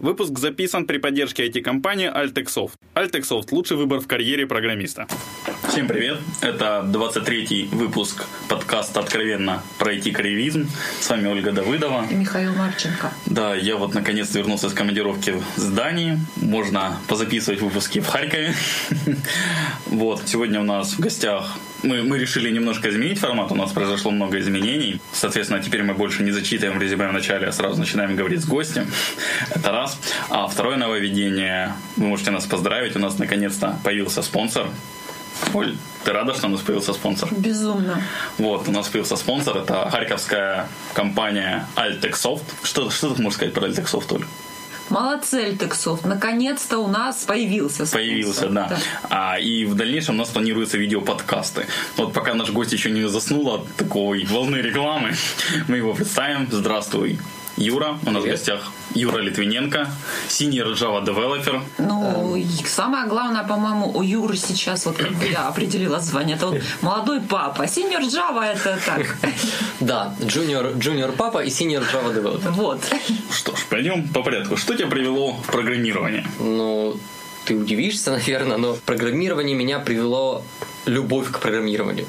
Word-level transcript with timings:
Выпуск 0.00 0.38
записан 0.38 0.86
при 0.86 0.96
поддержке 0.96 1.46
IT-компании 1.46 2.10
Altexoft. 2.10 2.72
Altexoft– 2.94 3.48
лучший 3.50 3.76
выбор 3.76 4.00
в 4.00 4.06
карьере 4.06 4.46
программиста. 4.46 5.06
Всем 5.68 5.88
привет! 5.88 6.18
Это 6.40 6.82
23-й 6.90 7.68
выпуск 7.70 8.24
подкаста 8.48 9.00
«Откровенно 9.00 9.62
про 9.78 9.94
IT-карьеризм». 9.94 10.70
С 11.00 11.10
вами 11.10 11.28
Ольга 11.28 11.52
Давыдова. 11.52 12.06
И 12.10 12.14
Михаил 12.14 12.54
Марченко. 12.54 13.12
Да, 13.26 13.54
я 13.54 13.76
вот 13.76 13.92
наконец-то 13.92 14.38
вернулся 14.38 14.70
с 14.70 14.72
командировки 14.72 15.32
в 15.32 15.60
здании. 15.60 16.18
Можно 16.36 16.96
позаписывать 17.06 17.60
выпуски 17.60 18.00
в 18.00 18.06
Харькове. 18.06 18.54
Вот, 19.86 20.22
сегодня 20.24 20.60
у 20.60 20.64
нас 20.64 20.94
в 20.94 21.00
гостях 21.00 21.58
мы, 21.82 22.02
мы 22.02 22.18
решили 22.18 22.50
немножко 22.50 22.88
изменить 22.88 23.18
формат, 23.18 23.52
у 23.52 23.54
нас 23.54 23.72
произошло 23.72 24.10
много 24.10 24.38
изменений. 24.38 25.00
Соответственно, 25.12 25.62
теперь 25.62 25.82
мы 25.82 25.94
больше 25.94 26.22
не 26.22 26.30
зачитываем 26.30 26.80
резюме 26.80 27.08
в 27.08 27.12
начале, 27.12 27.46
а 27.46 27.52
сразу 27.52 27.78
начинаем 27.78 28.16
говорить 28.16 28.40
с 28.40 28.46
гостем. 28.46 28.86
Это 29.50 29.70
раз. 29.72 29.98
А 30.28 30.46
второе 30.46 30.76
нововведение, 30.76 31.74
вы 31.96 32.06
можете 32.06 32.30
нас 32.30 32.46
поздравить, 32.46 32.96
у 32.96 32.98
нас 32.98 33.18
наконец-то 33.18 33.78
появился 33.84 34.22
спонсор. 34.22 34.68
Оль, 35.54 35.76
ты 36.04 36.12
рада, 36.12 36.34
что 36.34 36.46
у 36.46 36.50
нас 36.50 36.60
появился 36.60 36.92
спонсор? 36.92 37.28
Безумно. 37.34 38.02
Вот, 38.38 38.68
у 38.68 38.72
нас 38.72 38.88
появился 38.88 39.16
спонсор, 39.16 39.58
это 39.58 39.88
харьковская 39.90 40.68
компания 40.94 41.66
Altexoft. 41.76 42.42
Что, 42.62 42.90
что 42.90 43.14
ты 43.14 43.22
можешь 43.22 43.36
сказать 43.36 43.54
про 43.54 43.66
Altexoft, 43.66 44.14
Оль? 44.14 44.24
Молодцы, 44.90 45.44
Альтексофт. 45.44 46.04
Наконец-то 46.04 46.78
у 46.78 46.88
нас 46.88 47.24
появился 47.24 47.86
спонсор. 47.86 48.00
Появился, 48.00 48.48
да. 48.48 48.68
да. 48.68 48.78
А, 49.08 49.38
и 49.38 49.64
в 49.64 49.74
дальнейшем 49.74 50.16
у 50.16 50.18
нас 50.18 50.28
планируются 50.28 50.78
видеоподкасты. 50.78 51.66
Вот 51.96 52.12
пока 52.12 52.34
наш 52.34 52.50
гость 52.50 52.72
еще 52.72 52.90
не 52.90 53.08
заснул 53.08 53.48
от 53.54 53.74
такой 53.76 54.24
волны 54.24 54.56
рекламы, 54.56 55.14
мы 55.68 55.76
его 55.76 55.94
представим. 55.94 56.48
Здравствуй, 56.50 57.18
Юра. 57.56 57.98
У 58.06 58.10
нас 58.10 58.22
Привет. 58.22 58.38
в 58.38 58.40
гостях 58.40 58.72
Юра 58.94 59.18
Литвиненко, 59.18 59.88
senior 60.28 60.74
Java 60.74 61.04
developer. 61.04 61.60
Ну, 61.78 62.36
эм. 62.36 62.48
самое 62.66 63.06
главное, 63.06 63.44
по-моему, 63.44 63.90
у 63.94 64.02
Юры 64.02 64.36
сейчас, 64.36 64.86
вот 64.86 64.96
как 64.96 65.12
бы 65.12 65.26
я 65.26 65.48
определила 65.48 66.00
звание, 66.00 66.36
это 66.36 66.46
вот 66.48 66.62
молодой 66.82 67.20
папа. 67.20 67.62
Senior 67.62 68.00
Java 68.00 68.44
это 68.44 68.78
так. 68.84 69.16
Да, 69.80 70.14
junior, 70.20 70.76
junior 70.76 71.12
папа 71.12 71.42
и 71.42 71.48
senior 71.48 71.82
Java 71.90 72.14
developer. 72.14 72.50
Вот. 72.50 72.80
Что 73.32 73.56
ж, 73.56 73.60
пойдем 73.70 74.08
по 74.08 74.22
порядку. 74.22 74.56
Что 74.56 74.74
тебя 74.74 74.88
привело 74.88 75.32
в 75.32 75.46
программирование? 75.46 76.26
Ну, 76.38 76.98
ты 77.44 77.54
удивишься, 77.54 78.10
наверное, 78.18 78.56
но 78.56 78.74
программирование 78.74 79.56
меня 79.56 79.78
привело 79.78 80.44
любовь 80.86 81.30
к 81.30 81.38
программированию. 81.38 82.06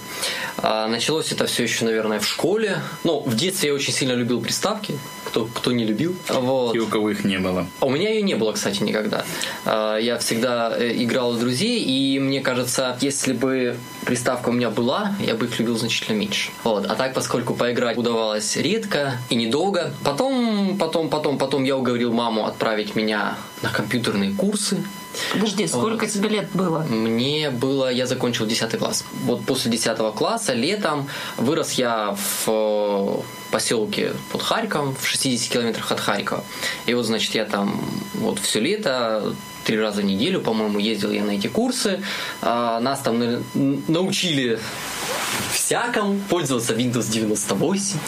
А 0.58 0.88
началось 0.88 1.32
это 1.32 1.46
все 1.46 1.64
еще, 1.64 1.86
наверное, 1.86 2.20
в 2.20 2.28
школе. 2.28 2.82
Ну, 3.04 3.22
в 3.22 3.36
детстве 3.36 3.70
я 3.70 3.76
очень 3.76 3.94
сильно 3.94 4.14
любил 4.14 4.42
приставки. 4.42 4.98
Кто, 5.26 5.46
кто 5.46 5.72
не 5.72 5.86
любил. 5.86 6.16
Вот. 6.28 6.76
И 6.76 6.80
у 6.80 6.88
кого 6.88 7.10
их 7.10 7.24
не 7.24 7.40
было. 7.40 7.66
А 7.80 7.86
у 7.86 7.90
меня 7.90 8.10
ее 8.10 8.22
не 8.22 8.36
было, 8.36 8.52
кстати, 8.52 8.84
никогда. 8.84 9.24
А, 9.66 9.98
я 9.98 10.18
всегда 10.18 10.76
э, 10.78 10.92
играл 11.04 11.32
у 11.32 11.38
друзей, 11.38 11.80
и 11.80 12.20
мне 12.20 12.42
кажется, 12.42 12.98
если 13.00 13.32
бы 13.32 13.78
приставка 14.06 14.50
у 14.50 14.52
меня 14.52 14.70
была, 14.70 15.16
я 15.26 15.36
бы 15.36 15.46
их 15.46 15.58
любил 15.58 15.78
значительно 15.78 16.18
меньше. 16.18 16.52
Вот. 16.64 16.86
А 16.86 16.96
так, 16.96 17.14
поскольку 17.14 17.54
поиграть 17.54 17.98
удавалось 17.98 18.58
редко 18.58 19.18
и 19.30 19.36
недолго, 19.36 19.94
потом, 20.04 20.78
потом, 20.78 21.10
потом, 21.10 21.38
потом 21.38 21.64
я 21.64 21.78
уговорил 21.78 22.12
маму 22.12 22.46
отправить 22.46 22.96
меня 22.96 23.38
на 23.62 23.70
компьютерные 23.70 24.34
курсы. 24.34 24.84
Подожди, 25.34 25.68
сколько 25.68 26.06
вот. 26.06 26.12
тебе 26.12 26.30
лет 26.30 26.50
было? 26.54 26.80
Мне 26.80 27.50
было, 27.50 27.92
я 27.92 28.06
закончил 28.06 28.46
10 28.46 28.78
класс. 28.78 29.04
Вот 29.26 29.46
после 29.46 29.72
10 29.72 29.98
класса, 30.16 30.54
летом, 30.54 31.08
вырос 31.38 31.74
я 31.74 32.16
в 32.46 32.48
э, 32.48 33.22
поселке 33.52 34.14
под 34.32 34.42
Харьковом, 34.42 34.96
в 34.96 35.06
60 35.06 35.52
километрах 35.52 35.92
от 35.92 36.00
Харькова. 36.00 36.44
И 36.86 36.94
вот, 36.94 37.06
значит, 37.06 37.36
я 37.36 37.46
там 37.46 37.82
вот 38.14 38.40
все 38.40 38.60
лето 38.60 39.36
три 39.64 39.80
раза 39.80 40.02
в 40.02 40.06
неделю, 40.06 40.42
по-моему, 40.42 40.80
ездил 40.80 41.12
я 41.12 41.24
на 41.24 41.32
эти 41.32 41.48
курсы. 41.48 42.02
А, 42.42 42.80
нас 42.80 43.00
там 43.00 43.44
научили 43.88 44.60
всякому 45.54 46.20
пользоваться 46.30 46.74
Windows 46.74 47.12
98 47.12 48.00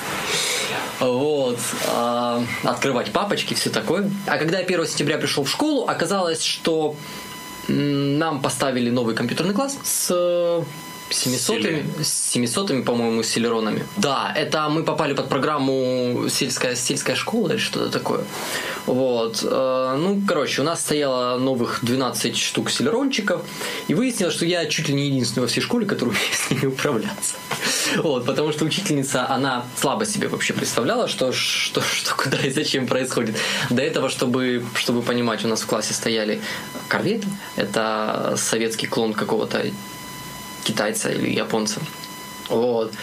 вот, 0.99 1.59
э, 1.85 2.41
открывать 2.63 3.11
папочки, 3.11 3.53
все 3.53 3.69
такое. 3.69 4.09
А 4.27 4.37
когда 4.37 4.59
я 4.59 4.65
1 4.65 4.85
сентября 4.87 5.17
пришел 5.17 5.43
в 5.43 5.49
школу, 5.49 5.85
оказалось, 5.87 6.43
что 6.43 6.95
нам 7.67 8.41
поставили 8.41 8.89
новый 8.89 9.15
компьютерный 9.15 9.53
класс 9.53 9.77
с 9.83 10.63
700 11.09 12.03
с 12.03 12.31
700 12.31 12.85
по-моему, 12.85 13.23
селеронами. 13.23 13.85
Да, 13.97 14.33
это 14.35 14.69
мы 14.69 14.83
попали 14.83 15.13
под 15.13 15.29
программу 15.29 16.27
сельская, 16.29 16.75
сельская 16.75 17.15
школа 17.15 17.49
или 17.49 17.57
что-то 17.57 17.89
такое. 17.89 18.23
Вот. 18.85 19.43
Э, 19.43 19.95
ну, 19.97 20.21
короче, 20.27 20.61
у 20.61 20.65
нас 20.65 20.81
стояло 20.81 21.37
новых 21.37 21.79
12 21.83 22.37
штук 22.37 22.69
селерончиков, 22.69 23.41
и 23.87 23.93
выяснилось, 23.93 24.33
что 24.35 24.45
я 24.45 24.65
чуть 24.65 24.89
ли 24.89 24.95
не 24.95 25.07
единственный 25.07 25.43
во 25.43 25.47
всей 25.47 25.61
школе, 25.61 25.85
который 25.85 26.09
умеет 26.09 26.33
с 26.33 26.49
ними 26.51 26.65
управляться. 26.65 27.35
Вот, 27.97 28.25
потому 28.25 28.51
что 28.51 28.65
учительница, 28.65 29.29
она 29.29 29.65
слабо 29.75 30.05
себе 30.05 30.27
вообще 30.27 30.53
представляла, 30.53 31.07
что, 31.07 31.31
что, 31.31 31.81
что 31.81 32.15
куда 32.15 32.37
и 32.37 32.49
зачем 32.49 32.87
происходит. 32.87 33.35
До 33.69 33.81
этого, 33.81 34.09
чтобы, 34.09 34.63
чтобы 34.75 35.01
понимать, 35.01 35.45
у 35.45 35.47
нас 35.47 35.61
в 35.61 35.67
классе 35.67 35.93
стояли 35.93 36.41
корветы. 36.87 37.27
Это 37.55 38.35
советский 38.37 38.87
клон 38.87 39.13
какого-то 39.13 39.63
китайца 40.63 41.11
или 41.11 41.29
японца. 41.29 41.79
Вот. 42.49 42.93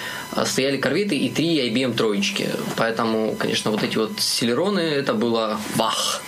Стояли 0.45 0.77
корветы 0.77 1.17
и 1.17 1.29
три 1.31 1.69
IBM 1.69 1.95
троечки. 1.95 2.51
Поэтому, 2.77 3.35
конечно, 3.39 3.71
вот 3.71 3.83
эти 3.83 3.97
вот 3.97 4.21
селероны, 4.21 4.81
это 4.81 5.15
было 5.15 5.59
бах. 5.77 6.23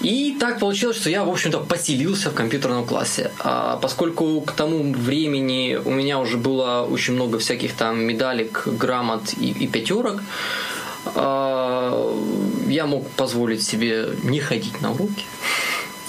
И 0.00 0.36
так 0.38 0.60
получилось, 0.60 0.98
что 0.98 1.10
я, 1.10 1.24
в 1.24 1.30
общем-то, 1.30 1.60
поселился 1.60 2.30
в 2.30 2.34
компьютерном 2.34 2.84
классе. 2.84 3.32
А 3.38 3.78
поскольку 3.78 4.40
к 4.42 4.52
тому 4.52 4.92
времени 4.92 5.80
у 5.82 5.90
меня 5.90 6.18
уже 6.18 6.36
было 6.36 6.86
очень 6.88 7.14
много 7.14 7.38
всяких 7.38 7.74
там 7.74 8.00
медалек, 8.00 8.66
грамот 8.66 9.32
и, 9.40 9.50
и 9.50 9.66
пятерок, 9.66 10.22
а, 11.14 12.14
я 12.68 12.86
мог 12.86 13.08
позволить 13.10 13.62
себе 13.62 14.10
не 14.22 14.40
ходить 14.40 14.80
на 14.80 14.92
уроки. 14.92 15.24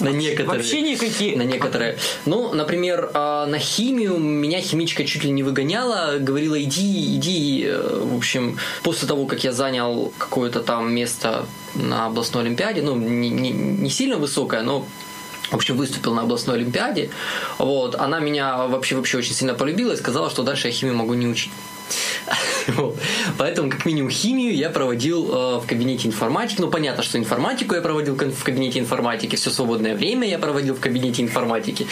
На 0.00 0.10
некоторые. 0.10 0.58
Вообще 0.58 0.80
никакие. 0.80 1.36
На 1.36 1.42
некоторые. 1.42 1.98
Ну, 2.24 2.54
например, 2.54 3.10
а, 3.14 3.46
на 3.46 3.58
химию 3.58 4.18
меня 4.18 4.60
химичка 4.60 5.04
чуть 5.04 5.24
ли 5.24 5.30
не 5.30 5.42
выгоняла, 5.42 6.18
говорила, 6.18 6.60
иди, 6.62 7.16
иди. 7.16 7.64
Э, 7.66 8.00
в 8.04 8.16
общем, 8.16 8.58
после 8.82 9.08
того, 9.08 9.26
как 9.26 9.42
я 9.44 9.52
занял 9.52 10.12
какое-то 10.18 10.62
там 10.62 10.92
место 10.92 11.46
на 11.74 12.06
областной 12.06 12.44
олимпиаде, 12.44 12.82
ну, 12.82 12.94
не, 12.94 13.28
не, 13.28 13.50
не 13.50 13.90
сильно 13.90 14.16
высокое, 14.16 14.62
но 14.62 14.86
в 15.50 15.54
общем, 15.54 15.76
выступил 15.76 16.14
на 16.14 16.22
областной 16.22 16.56
олимпиаде. 16.56 17.10
Вот. 17.58 17.94
Она 17.94 18.20
меня 18.20 18.66
вообще, 18.66 18.96
вообще 18.96 19.18
очень 19.18 19.34
сильно 19.34 19.54
полюбила 19.54 19.92
и 19.92 19.96
сказала, 19.96 20.30
что 20.30 20.42
дальше 20.42 20.68
я 20.68 20.72
химию 20.72 20.96
могу 20.96 21.14
не 21.14 21.26
учить. 21.26 21.52
Поэтому, 23.38 23.70
как 23.70 23.84
минимум, 23.86 24.10
химию 24.10 24.54
я 24.54 24.70
проводил 24.70 25.30
э, 25.30 25.58
в 25.60 25.66
кабинете 25.66 26.08
информатики. 26.08 26.60
Ну, 26.60 26.70
понятно, 26.70 27.02
что 27.02 27.18
информатику 27.18 27.74
я 27.74 27.80
проводил 27.80 28.14
в 28.14 28.44
кабинете 28.44 28.78
информатики, 28.78 29.36
все 29.36 29.50
свободное 29.50 29.94
время 29.94 30.28
я 30.28 30.38
проводил 30.38 30.74
в 30.74 30.80
кабинете 30.80 31.22
информатики. 31.22 31.86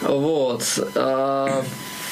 Вот. 0.00 0.64
Э, 0.94 1.62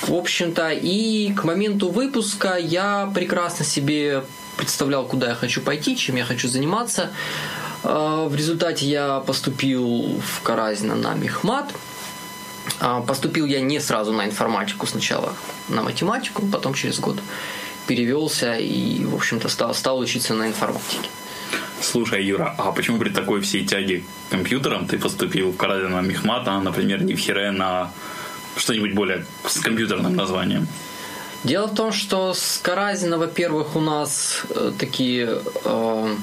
в 0.03 0.15
общем-то, 0.15 0.71
и 0.71 1.33
к 1.35 1.45
моменту 1.45 1.91
выпуска 1.91 2.57
я 2.57 3.11
прекрасно 3.15 3.65
себе 3.65 4.25
представлял, 4.57 5.05
куда 5.05 5.31
я 5.31 5.35
хочу 5.35 5.61
пойти, 5.61 5.97
чем 5.97 6.17
я 6.17 6.25
хочу 6.25 6.49
заниматься. 6.49 7.11
Э, 7.85 8.27
в 8.29 8.35
результате 8.35 8.87
я 8.87 9.21
поступил 9.21 10.21
в 10.21 10.43
Каразино 10.43 10.95
на 10.95 11.15
Мехмат– 11.15 11.71
поступил 13.07 13.47
я 13.47 13.61
не 13.61 13.81
сразу 13.81 14.13
на 14.13 14.27
информатику, 14.27 14.87
сначала 14.87 15.35
на 15.69 15.83
математику, 15.83 16.47
потом 16.47 16.75
через 16.75 16.99
год 16.99 17.19
перевелся 17.91 18.55
и, 18.55 19.05
в 19.05 19.17
общем-то, 19.17 19.49
стал, 19.49 19.75
стал 19.75 19.99
учиться 19.99 20.35
на 20.35 20.47
информатике. 20.47 21.09
Слушай, 21.83 22.25
Юра, 22.25 22.55
а 22.57 22.71
почему 22.71 22.99
при 22.99 23.09
такой 23.11 23.41
всей 23.41 23.67
тяге 23.67 24.05
к 24.29 24.31
компьютерам 24.31 24.87
ты 24.87 24.97
поступил 24.97 25.51
в 25.51 25.57
Каразина 25.57 26.01
Мехмата, 26.01 26.61
например, 26.61 27.03
не 27.03 27.15
в 27.15 27.19
Хире, 27.19 27.51
на 27.51 27.91
что-нибудь 28.57 28.95
более 28.95 29.25
с 29.45 29.59
компьютерным 29.59 30.15
названием? 30.15 30.69
Дело 31.43 31.67
в 31.67 31.75
том, 31.75 31.93
что 31.93 32.33
с 32.33 32.61
Каразина, 32.63 33.19
во-первых, 33.19 33.75
у 33.75 33.81
нас 33.81 34.43
э, 34.51 34.73
такие 34.79 35.41
э, 35.65 36.17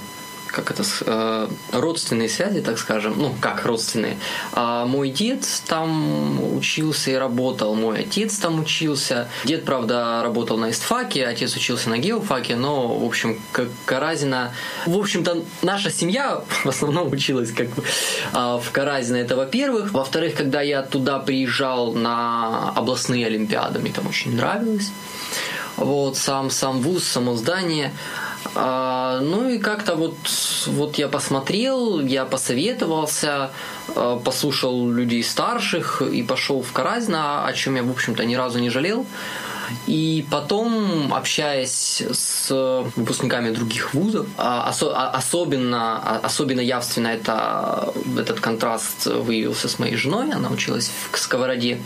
как 0.48 0.72
это, 0.72 0.84
э, 1.06 1.48
родственные 1.72 2.30
связи, 2.30 2.62
так 2.62 2.78
скажем, 2.80 3.16
ну, 3.18 3.36
как 3.40 3.66
родственные. 3.66 4.18
А 4.54 4.86
мой 4.86 5.10
дед 5.10 5.46
там 5.68 6.56
учился 6.56 7.12
и 7.12 7.16
работал, 7.16 7.76
мой 7.76 8.00
отец 8.00 8.38
там 8.38 8.60
учился. 8.60 9.28
Дед, 9.46 9.66
правда, 9.66 10.22
работал 10.24 10.58
на 10.58 10.72
истфаке, 10.72 11.26
отец 11.26 11.56
учился 11.56 11.90
на 11.90 11.98
геофаке, 11.98 12.56
но, 12.56 12.98
в 12.98 13.06
общем, 13.06 13.40
как 13.52 13.68
Каразина... 13.86 14.54
В 14.86 14.98
общем-то, 14.98 15.44
наша 15.62 15.92
семья 15.92 16.42
в 16.64 16.68
основном 16.68 17.12
училась 17.12 17.52
как 17.52 17.70
бы 17.70 17.84
а, 18.34 18.58
в 18.58 18.72
Каразино, 18.72 19.18
это 19.18 19.36
во-первых. 19.36 19.92
Во-вторых, 19.92 20.36
когда 20.36 20.62
я 20.62 20.82
туда 20.82 21.20
приезжал 21.20 21.94
на 21.94 22.72
областные 22.76 23.28
олимпиады, 23.28 23.80
мне 23.80 23.92
там 23.92 24.08
очень 24.08 24.36
нравилось. 24.36 24.92
Вот, 25.76 26.18
сам, 26.18 26.50
сам 26.50 26.82
вуз, 26.82 27.04
само 27.04 27.36
здание– 27.36 27.94
А, 28.56 29.20
ну 29.22 29.50
и 29.50 29.58
как-то 29.58 29.96
вот, 29.96 30.16
вот 30.68 30.98
я 30.98 31.08
посмотрел, 31.08 32.00
я 32.00 32.26
посоветовался, 32.26 33.52
а, 33.96 34.18
послушал 34.18 34.90
людей 34.90 35.24
старших 35.24 36.02
и 36.02 36.24
пошел 36.24 36.62
в 36.62 36.72
Каразино, 36.72 37.46
о 37.46 37.54
чем 37.54 37.76
я, 37.76 37.84
в 37.84 37.92
общем-то, 37.92 38.26
ни 38.26 38.36
разу 38.36 38.60
не 38.60 38.70
жалел. 38.70 39.06
И 39.86 40.26
потом, 40.30 41.14
общаясь 41.14 42.02
с 42.12 42.52
выпускниками 42.96 43.52
других 43.52 43.94
вузов, 43.94 44.28
а, 44.38 44.72
а, 44.72 45.10
особенно, 45.12 46.18
особенно 46.20 46.62
явственно 46.62 47.08
это, 47.08 47.94
этот 48.18 48.40
контраст 48.40 49.06
выявился 49.06 49.68
с 49.68 49.80
моей 49.80 49.96
женой, 49.96 50.32
она 50.32 50.50
училась 50.50 50.92
в 51.12 51.18
Сковороде, 51.18 51.82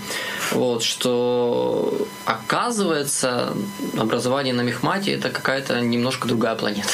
вот, 0.51 0.83
что 0.83 2.07
оказывается 2.25 3.53
образование 3.97 4.53
на 4.53 4.61
мехмате 4.61 5.13
это 5.13 5.29
какая-то 5.29 5.81
немножко 5.81 6.27
другая 6.27 6.55
планета. 6.55 6.89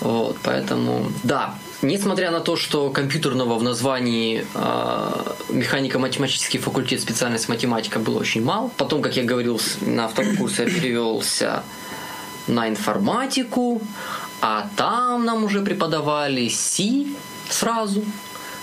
Вот, 0.00 0.36
поэтому, 0.42 1.10
да, 1.22 1.54
Несмотря 1.84 2.30
на 2.30 2.40
то, 2.40 2.56
что 2.56 2.88
компьютерного 2.88 3.58
в 3.58 3.62
названии 3.62 4.46
э, 4.54 5.34
механико-математический 5.50 6.58
факультет, 6.58 7.02
специальность 7.02 7.50
математика 7.50 7.98
было 7.98 8.20
очень 8.20 8.42
мало. 8.42 8.70
Потом, 8.78 9.02
как 9.02 9.16
я 9.16 9.22
говорил, 9.22 9.60
на 9.82 10.08
втором 10.08 10.36
курсе 10.36 10.62
я 10.62 10.70
перевелся 10.70 11.62
на 12.46 12.68
информатику, 12.70 13.82
а 14.40 14.66
там 14.76 15.26
нам 15.26 15.44
уже 15.44 15.60
преподавали 15.60 16.48
C 16.48 17.04
сразу 17.50 18.02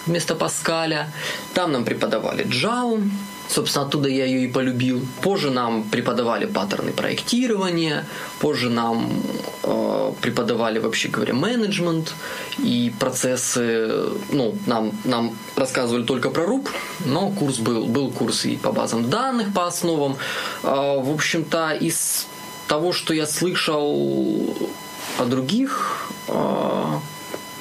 вместо 0.07 0.33
Паскаля. 0.33 1.07
Там 1.53 1.71
нам 1.71 1.85
преподавали 1.85 2.43
Java, 2.45 3.07
Собственно, 3.51 3.85
оттуда 3.85 4.07
я 4.07 4.25
ее 4.25 4.45
и 4.45 4.47
полюбил. 4.47 5.05
Позже 5.21 5.51
нам 5.51 5.83
преподавали 5.83 6.45
паттерны 6.45 6.93
проектирования, 6.93 8.05
позже 8.39 8.69
нам 8.69 9.11
э, 9.63 10.13
преподавали, 10.21 10.79
вообще 10.79 11.09
говоря, 11.09 11.33
менеджмент 11.33 12.13
и 12.59 12.93
процессы. 12.97 13.89
Ну, 14.31 14.55
нам, 14.67 14.93
нам 15.03 15.37
рассказывали 15.57 16.03
только 16.03 16.29
про 16.29 16.43
RUP, 16.43 16.69
но 17.05 17.29
курс 17.31 17.57
был, 17.57 17.87
был 17.87 18.11
курс 18.11 18.45
и 18.45 18.55
по 18.55 18.71
базам 18.71 19.09
данных, 19.09 19.53
по 19.53 19.67
основам. 19.67 20.15
Э, 20.63 21.01
в 21.01 21.11
общем-то, 21.13 21.71
из 21.71 22.27
того, 22.67 22.93
что 22.93 23.13
я 23.13 23.27
слышал 23.27 24.55
о 25.19 25.25
других 25.25 26.07
э, 26.29 26.99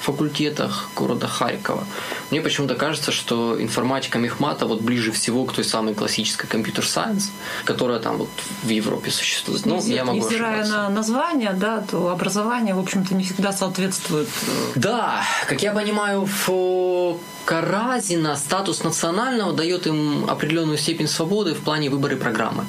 факультетах 0.00 0.90
города 0.96 1.26
Харькова. 1.26 1.84
Мне 2.30 2.40
почему-то 2.40 2.74
кажется, 2.74 3.12
что 3.12 3.60
информатика 3.60 4.18
Мехмата 4.18 4.66
вот 4.66 4.80
ближе 4.80 5.12
всего 5.12 5.44
к 5.44 5.52
той 5.52 5.64
самой 5.64 5.94
классической 5.94 6.46
компьютер-сайенс, 6.46 7.30
которая 7.64 8.00
там 8.00 8.16
вот 8.16 8.28
в 8.62 8.68
Европе 8.68 9.10
существует. 9.10 9.66
Ну, 9.66 9.82
я 9.86 10.04
могу 10.04 10.18
Невзирая 10.18 10.66
на 10.66 10.88
название, 10.88 11.52
да, 11.52 11.82
то 11.90 12.08
образование, 12.08 12.74
в 12.74 12.78
общем-то, 12.78 13.14
не 13.14 13.24
всегда 13.24 13.52
соответствует. 13.52 14.28
Э, 14.28 14.72
да, 14.74 15.22
как 15.46 15.62
я 15.62 15.72
понимаю, 15.72 16.28
в 16.46 17.18
Каразина 17.44 18.36
статус 18.36 18.82
национального 18.84 19.52
дает 19.52 19.86
им 19.86 20.24
определенную 20.28 20.78
степень 20.78 21.08
свободы 21.08 21.54
в 21.54 21.60
плане 21.60 21.90
выбора 21.90 22.16
программы. 22.16 22.64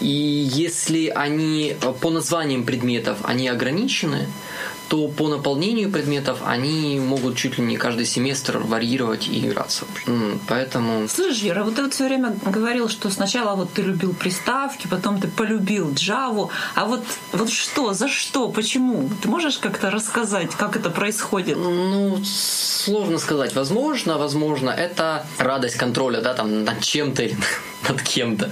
И 0.00 0.06
если 0.06 1.08
они 1.08 1.76
по 2.00 2.10
названиям 2.10 2.64
предметов 2.64 3.18
они 3.22 3.48
ограничены, 3.48 4.26
то 4.88 5.08
по 5.08 5.28
наполнению 5.28 5.90
предметов 5.90 6.38
они 6.44 7.00
могут 7.00 7.36
чуть 7.36 7.58
ли 7.58 7.64
не 7.64 7.76
каждый 7.76 8.06
семестр 8.06 8.58
варьировать 8.58 9.28
и 9.28 9.46
играться. 9.46 9.84
Поэтому... 10.48 11.08
Слышь, 11.08 11.42
Вера, 11.42 11.64
вот 11.64 11.76
ты 11.76 11.82
вот 11.82 11.94
все 11.94 12.04
время 12.04 12.36
говорил, 12.44 12.88
что 12.88 13.10
сначала 13.10 13.56
вот 13.56 13.72
ты 13.72 13.82
любил 13.82 14.14
приставки, 14.14 14.86
потом 14.86 15.20
ты 15.20 15.28
полюбил 15.28 15.90
Java, 15.90 16.48
а 16.74 16.84
вот, 16.84 17.02
вот 17.32 17.50
что, 17.50 17.92
за 17.94 18.08
что, 18.08 18.48
почему? 18.48 19.10
Ты 19.22 19.28
можешь 19.28 19.58
как-то 19.58 19.90
рассказать, 19.90 20.54
как 20.54 20.76
это 20.76 20.90
происходит? 20.90 21.56
Ну, 21.56 22.18
сложно 22.24 23.18
сказать. 23.18 23.54
Возможно, 23.54 24.18
возможно, 24.18 24.70
это 24.70 25.26
радость 25.38 25.76
контроля, 25.76 26.20
да, 26.20 26.34
там, 26.34 26.64
над 26.64 26.80
чем-то 26.80 27.22
или 27.22 27.36
над 27.88 28.02
кем-то. 28.02 28.50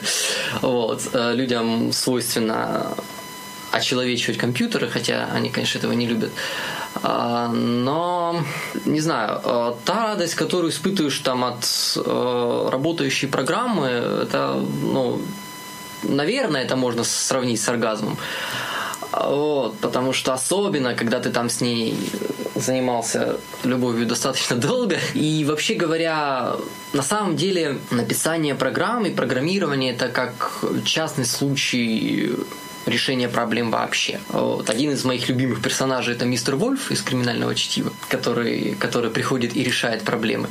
Вот. 0.62 1.02
Э, 1.12 1.32
людям 1.34 1.92
свойственно 1.92 2.94
очеловечивать 3.74 4.38
компьютеры, 4.38 4.88
хотя 4.88 5.28
они, 5.34 5.50
конечно, 5.50 5.78
этого 5.78 5.92
не 5.92 6.06
любят. 6.06 6.30
А, 7.02 7.48
но, 7.48 8.44
не 8.84 9.00
знаю, 9.00 9.40
а, 9.44 9.76
та 9.84 10.04
радость, 10.04 10.34
которую 10.34 10.70
испытываешь 10.70 11.18
там 11.18 11.44
от 11.44 11.64
э, 11.96 12.68
работающей 12.70 13.26
программы, 13.26 13.86
это, 13.86 14.62
ну, 14.82 15.20
наверное, 16.02 16.62
это 16.62 16.76
можно 16.76 17.04
сравнить 17.04 17.60
с 17.60 17.68
оргазмом. 17.68 18.16
Вот, 19.12 19.78
потому 19.78 20.12
что 20.12 20.32
особенно, 20.32 20.94
когда 20.94 21.20
ты 21.20 21.30
там 21.30 21.48
с 21.48 21.60
ней 21.60 21.96
занимался 22.54 23.36
любовью 23.64 24.06
достаточно 24.06 24.56
долго. 24.56 24.96
И 25.14 25.44
вообще 25.44 25.74
говоря, 25.74 26.56
на 26.92 27.02
самом 27.02 27.36
деле 27.36 27.78
написание 27.90 28.54
программы, 28.54 29.10
программирование 29.10 29.92
это 29.92 30.08
как 30.08 30.64
частный 30.84 31.24
случай 31.24 32.34
решения 32.86 33.28
проблем 33.28 33.70
вообще. 33.70 34.20
Вот. 34.28 34.70
Один 34.70 34.92
из 34.92 35.04
моих 35.04 35.28
любимых 35.28 35.62
персонажей 35.62 36.14
это 36.14 36.24
мистер 36.24 36.56
Вольф 36.56 36.90
из 36.90 37.02
криминального 37.02 37.54
чтива, 37.54 37.92
который, 38.08 38.74
который 38.74 39.10
приходит 39.10 39.56
и 39.56 39.64
решает 39.64 40.02
проблемы. 40.02 40.48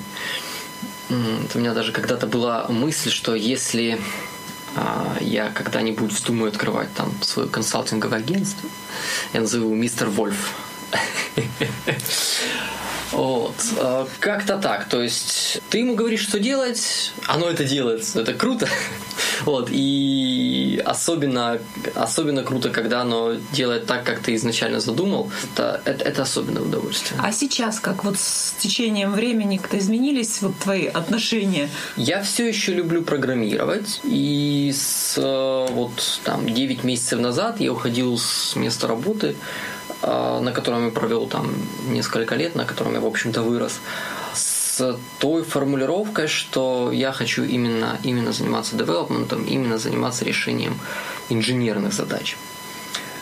У 1.10 1.60
меня 1.60 1.74
даже 1.74 1.92
когда-то 1.92 2.28
была 2.28 2.68
мысль, 2.70 3.12
что 3.12 3.36
если 3.36 4.00
а, 4.76 5.18
я 5.22 5.50
когда-нибудь 5.50 6.12
вздумаю 6.12 6.50
открывать 6.50 6.92
там 6.94 7.14
свое 7.22 7.48
консалтинговое 7.48 8.20
агентство, 8.20 8.70
я 9.34 9.42
назову 9.42 9.74
мистер 9.76 10.10
Вольф. 10.10 10.56
Вот. 13.14 13.56
А, 13.80 14.08
как-то 14.20 14.58
так. 14.58 14.86
То 14.90 15.02
есть 15.02 15.62
ты 15.70 15.80
ему 15.80 15.96
говоришь, 15.96 16.22
что 16.22 16.40
делать, 16.40 17.14
оно 17.28 17.50
это 17.50 17.64
делает. 17.64 18.04
Это 18.16 18.34
круто. 18.34 18.68
Вот. 19.46 19.70
И 19.72 20.82
особенно, 20.86 21.60
особенно 21.96 22.44
круто, 22.44 22.70
когда 22.70 23.02
оно 23.02 23.34
делает 23.52 23.86
так, 23.86 24.04
как 24.04 24.20
ты 24.20 24.36
изначально 24.36 24.80
задумал. 24.80 25.32
Это, 25.44 25.82
это, 25.86 26.04
это 26.04 26.22
особенное 26.22 26.62
удовольствие. 26.62 27.20
А 27.22 27.32
сейчас 27.32 27.80
как? 27.80 28.04
Вот 28.04 28.18
с 28.18 28.56
течением 28.60 29.12
времени 29.12 29.58
как-то 29.58 29.78
изменились 29.78 30.42
вот 30.42 30.58
твои 30.60 30.88
отношения? 30.88 31.70
Я 31.98 32.22
все 32.22 32.48
еще 32.48 32.74
люблю 32.74 33.02
программировать. 33.02 34.02
И 34.04 34.74
с 34.74 35.18
вот 35.18 36.22
там 36.24 36.52
9 36.52 36.84
месяцев 36.84 37.20
назад 37.20 37.60
я 37.60 37.72
уходил 37.72 38.18
с 38.18 38.56
места 38.56 38.88
работы 38.88 39.36
на 40.02 40.52
котором 40.52 40.86
я 40.86 40.92
провел 40.92 41.28
там 41.28 41.54
несколько 41.88 42.36
лет, 42.36 42.56
на 42.56 42.66
котором 42.66 42.94
я, 42.94 43.00
в 43.00 43.06
общем-то, 43.06 43.42
вырос, 43.42 43.80
с 44.34 44.98
той 45.20 45.44
формулировкой, 45.44 46.28
что 46.28 46.92
я 46.92 47.12
хочу 47.12 47.44
именно, 47.44 48.00
именно 48.04 48.32
заниматься 48.32 48.76
девелопментом, 48.76 49.46
именно 49.46 49.78
заниматься 49.78 50.26
решением 50.26 50.80
инженерных 51.30 51.94
задач. 51.94 52.36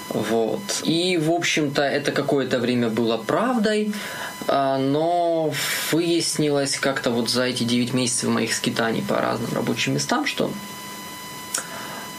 Вот. 0.10 0.82
И, 0.84 1.18
в 1.18 1.32
общем-то, 1.32 1.82
это 1.82 2.12
какое-то 2.12 2.60
время 2.60 2.90
было 2.90 3.18
правдой, 3.18 3.94
а, 4.48 4.78
но 4.78 5.54
выяснилось 5.92 6.78
как-то 6.78 7.12
вот 7.12 7.30
за 7.30 7.44
эти 7.44 7.64
9 7.64 7.94
месяцев 7.94 8.30
моих 8.30 8.54
скитаний 8.54 9.02
по 9.02 9.16
разным 9.16 9.54
рабочим 9.54 9.94
местам, 9.94 10.26
что 10.26 10.52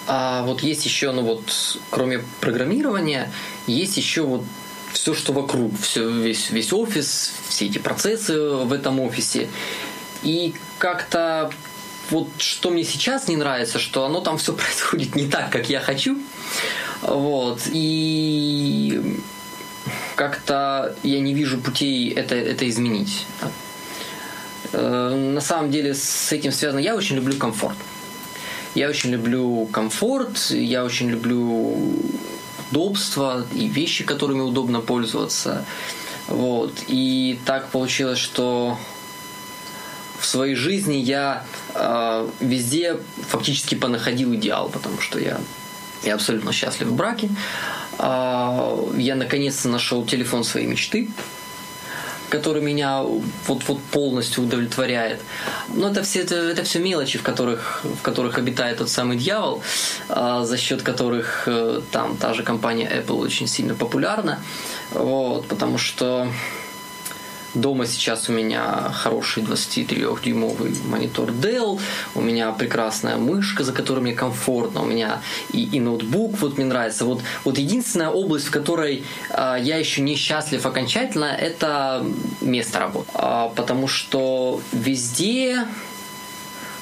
а 0.06 0.42
вот 0.42 0.62
есть 0.62 0.84
еще, 0.84 1.12
ну 1.12 1.22
вот, 1.22 1.78
кроме 1.90 2.24
программирования, 2.40 3.30
есть 3.66 3.96
еще 3.96 4.22
вот 4.22 4.44
все, 4.92 5.14
что 5.14 5.32
вокруг, 5.32 5.72
все, 5.80 6.08
весь, 6.08 6.50
весь 6.50 6.72
офис, 6.72 7.32
все 7.48 7.66
эти 7.66 7.78
процессы 7.78 8.38
в 8.38 8.72
этом 8.72 9.00
офисе. 9.00 9.48
И 10.22 10.54
как-то 10.78 11.50
вот 12.10 12.28
что 12.38 12.70
мне 12.70 12.84
сейчас 12.84 13.28
не 13.28 13.36
нравится, 13.36 13.78
что 13.78 14.04
оно 14.04 14.20
там 14.20 14.38
все 14.38 14.52
происходит 14.54 15.14
не 15.14 15.26
так, 15.26 15.50
как 15.50 15.68
я 15.68 15.80
хочу. 15.80 16.18
Вот. 17.02 17.62
И 17.72 19.18
как-то 20.14 20.94
я 21.02 21.20
не 21.20 21.34
вижу 21.34 21.58
путей 21.58 22.10
это, 22.10 22.34
это 22.34 22.68
изменить. 22.68 23.26
Э, 24.72 25.14
на 25.14 25.40
самом 25.40 25.70
деле 25.70 25.94
с 25.94 26.32
этим 26.32 26.52
связано. 26.52 26.80
Я 26.80 26.94
очень 26.94 27.16
люблю 27.16 27.36
комфорт. 27.36 27.76
Я 28.74 28.88
очень 28.88 29.10
люблю 29.10 29.66
комфорт, 29.66 30.50
я 30.50 30.84
очень 30.84 31.10
люблю 31.10 31.76
удобства 32.72 33.46
и 33.54 33.68
вещи, 33.68 34.04
которыми 34.04 34.40
удобно 34.40 34.80
пользоваться. 34.80 35.64
Вот. 36.28 36.72
И 36.88 37.38
так 37.44 37.68
получилось, 37.68 38.18
что 38.18 38.78
в 40.18 40.26
своей 40.26 40.54
жизни 40.54 40.94
я 40.94 41.44
э, 41.74 42.28
везде 42.40 42.96
фактически 43.28 43.74
понаходил 43.74 44.34
идеал, 44.34 44.68
потому 44.68 45.00
что 45.00 45.18
я, 45.18 45.40
я 46.04 46.14
абсолютно 46.14 46.52
счастлив 46.52 46.88
в 46.88 46.94
браке. 46.94 47.28
Э, 47.98 48.76
я 48.96 49.14
наконец-то 49.16 49.68
нашел 49.68 50.06
телефон 50.06 50.44
своей 50.44 50.66
мечты. 50.66 51.10
Который 52.32 52.62
меня 52.62 53.02
вот, 53.02 53.68
вот 53.68 53.78
полностью 53.90 54.44
удовлетворяет. 54.44 55.20
Но 55.68 55.88
это 55.88 56.02
все, 56.02 56.20
это, 56.20 56.34
это 56.36 56.62
все 56.62 56.78
мелочи, 56.78 57.18
в 57.18 57.22
которых, 57.22 57.84
в 57.84 58.00
которых 58.00 58.38
обитает 58.38 58.78
тот 58.78 58.88
самый 58.88 59.18
дьявол, 59.18 59.62
а, 60.08 60.44
за 60.44 60.56
счет 60.56 60.82
которых 60.82 61.44
э, 61.46 61.82
там 61.90 62.16
та 62.16 62.32
же 62.32 62.42
компания 62.42 62.90
Apple 62.90 63.18
очень 63.18 63.46
сильно 63.46 63.74
популярна. 63.74 64.38
Вот, 64.92 65.46
потому 65.46 65.78
что 65.78 66.26
Дома 67.54 67.86
сейчас 67.86 68.28
у 68.30 68.32
меня 68.32 68.90
хороший 68.94 69.42
23-дюймовый 69.42 70.74
монитор 70.86 71.30
Dell, 71.30 71.78
у 72.14 72.20
меня 72.22 72.50
прекрасная 72.52 73.16
мышка, 73.16 73.62
за 73.62 73.72
которой 73.72 74.00
мне 74.00 74.14
комфортно, 74.14 74.82
у 74.82 74.86
меня 74.86 75.20
и, 75.52 75.64
и 75.64 75.80
ноутбук 75.80 76.38
вот 76.40 76.56
мне 76.56 76.64
нравится. 76.64 77.04
Вот, 77.04 77.22
вот 77.44 77.58
единственная 77.58 78.08
область, 78.08 78.46
в 78.46 78.50
которой 78.50 79.04
э, 79.28 79.56
я 79.60 79.76
еще 79.76 80.00
не 80.00 80.16
счастлив 80.16 80.64
окончательно, 80.64 81.26
это 81.26 82.06
место 82.40 82.78
работы. 82.78 83.10
А, 83.14 83.48
потому 83.48 83.86
что 83.86 84.62
везде, 84.72 85.66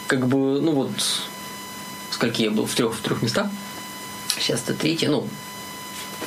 как 0.06 0.28
бы, 0.28 0.60
ну 0.60 0.72
вот, 0.72 0.90
скольки 2.12 2.42
я 2.42 2.50
был, 2.50 2.66
в 2.66 2.74
трех, 2.74 2.94
в 2.94 3.00
трех 3.00 3.22
местах, 3.22 3.48
сейчас 4.38 4.62
это 4.62 4.74
третье, 4.74 5.08
ну, 5.08 5.26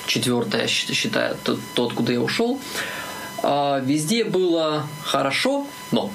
четвертое, 0.06 0.68
считаю, 0.68 1.38
тот, 1.44 1.60
тот, 1.76 1.94
куда 1.94 2.12
я 2.12 2.20
ушел, 2.20 2.60
а, 2.60 3.03
везде 3.44 4.24
было 4.24 4.88
хорошо, 5.04 5.68
но 5.92 6.12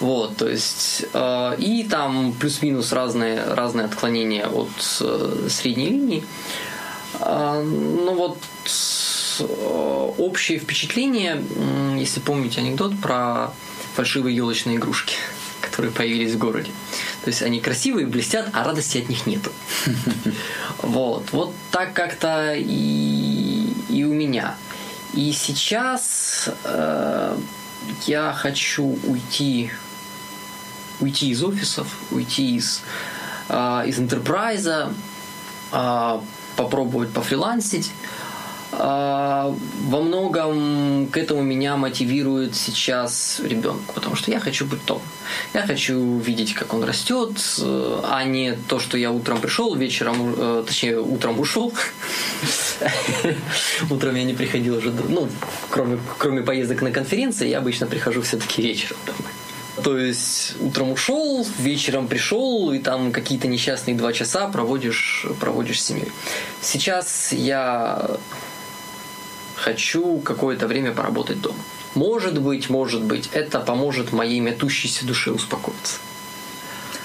вот, 0.00 0.36
то 0.36 0.48
есть, 0.48 1.06
э, 1.12 1.56
и 1.58 1.84
там 1.84 2.32
плюс-минус 2.32 2.92
разные, 2.92 3.42
разные 3.42 3.86
отклонения 3.86 4.46
от 4.46 4.68
э, 5.00 5.48
средней 5.48 5.88
линии. 5.88 6.24
Э, 7.20 7.62
ну 7.62 8.14
вот, 8.14 8.38
э, 9.40 10.12
общее 10.18 10.58
впечатление, 10.58 11.42
э, 11.42 11.96
если 11.98 12.20
помните 12.20 12.60
анекдот 12.60 12.98
про 13.00 13.52
фальшивые 13.94 14.36
елочные 14.36 14.76
игрушки, 14.76 15.16
которые 15.62 15.92
появились 15.92 16.32
в 16.32 16.38
городе. 16.38 16.70
То 17.24 17.28
есть 17.30 17.42
они 17.42 17.60
красивые, 17.60 18.06
блестят, 18.06 18.50
а 18.52 18.64
радости 18.64 18.98
от 18.98 19.08
них 19.08 19.26
нету. 19.26 19.50
Вот, 20.82 21.32
вот 21.32 21.54
так 21.70 21.94
как-то 21.94 22.54
и, 22.54 23.72
и 23.88 24.04
у 24.04 24.12
меня. 24.12 24.56
И 25.14 25.32
сейчас 25.32 26.50
э, 26.64 27.38
я 28.06 28.32
хочу 28.32 28.98
уйти, 29.04 29.70
уйти 31.00 31.30
из 31.30 31.42
офисов, 31.42 31.86
уйти 32.10 32.56
из, 32.56 32.82
э, 33.48 33.84
из 33.86 33.98
интерпрайза, 33.98 34.92
э, 35.72 36.20
попробовать 36.56 37.12
пофрилансить 37.12 37.90
во 38.78 40.00
многом 40.02 41.08
к 41.08 41.16
этому 41.16 41.42
меня 41.42 41.76
мотивирует 41.76 42.54
сейчас 42.54 43.40
ребенок, 43.42 43.82
потому 43.94 44.16
что 44.16 44.30
я 44.30 44.40
хочу 44.40 44.66
быть 44.66 44.84
том. 44.84 45.00
Я 45.54 45.66
хочу 45.66 46.18
видеть, 46.18 46.54
как 46.54 46.74
он 46.74 46.84
растет, 46.84 47.30
а 47.60 48.24
не 48.24 48.52
то, 48.68 48.78
что 48.78 48.98
я 48.98 49.10
утром 49.10 49.40
пришел, 49.40 49.74
вечером, 49.74 50.34
э, 50.36 50.64
точнее, 50.66 51.00
утром 51.00 51.40
ушел. 51.40 51.72
Утром 53.90 54.14
я 54.14 54.24
не 54.24 54.34
приходил 54.34 54.76
уже, 54.76 54.92
ну, 55.08 55.28
кроме, 55.70 55.98
кроме 56.18 56.42
поездок 56.42 56.82
на 56.82 56.90
конференции, 56.90 57.48
я 57.48 57.58
обычно 57.58 57.86
прихожу 57.86 58.22
все-таки 58.22 58.62
вечером 58.62 58.98
домой. 59.06 59.32
То 59.82 59.98
есть 59.98 60.54
утром 60.60 60.92
ушел, 60.92 61.46
вечером 61.58 62.08
пришел, 62.08 62.72
и 62.72 62.78
там 62.78 63.12
какие-то 63.12 63.46
несчастные 63.46 63.94
два 63.96 64.12
часа 64.12 64.48
проводишь, 64.48 65.26
проводишь 65.38 65.82
с 65.82 65.86
семьей. 65.86 66.10
Сейчас 66.62 67.32
я 67.32 68.18
хочу 69.56 70.18
какое-то 70.18 70.66
время 70.66 70.92
поработать 70.92 71.40
дома. 71.40 71.58
Может 71.94 72.40
быть, 72.40 72.70
может 72.70 73.02
быть, 73.02 73.30
это 73.32 73.60
поможет 73.60 74.12
моей 74.12 74.40
метущейся 74.40 75.06
душе 75.06 75.30
успокоиться. 75.30 75.96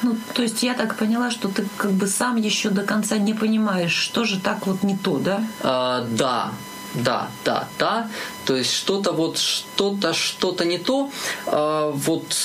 Ну, 0.03 0.17
то 0.33 0.41
есть 0.41 0.63
я 0.63 0.73
так 0.73 0.97
поняла, 0.97 1.31
что 1.31 1.47
ты 1.47 1.65
как 1.77 1.91
бы 1.91 2.07
сам 2.07 2.35
еще 2.35 2.69
до 2.69 2.83
конца 2.83 3.17
не 3.17 3.33
понимаешь, 3.33 3.93
что 3.93 4.25
же 4.25 4.39
так 4.39 4.67
вот 4.67 4.83
не 4.83 4.97
то, 4.97 5.17
да? 5.17 5.45
А, 5.61 6.05
да, 6.09 6.51
да, 6.95 7.29
да, 7.45 7.67
да. 7.77 8.09
То 8.45 8.55
есть 8.55 8.73
что-то 8.73 9.11
вот, 9.11 9.37
что-то, 9.37 10.13
что-то 10.13 10.65
не 10.65 10.79
то. 10.79 11.11
А, 11.45 11.91
вот, 11.91 12.35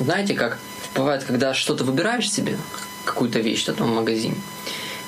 знаете 0.00 0.34
как, 0.34 0.58
бывает, 0.94 1.24
когда 1.24 1.54
что-то 1.54 1.84
выбираешь 1.84 2.30
себе, 2.30 2.58
какую-то 3.04 3.38
вещь 3.38 3.64
в 3.64 3.68
этом 3.68 3.94
магазине, 3.94 4.36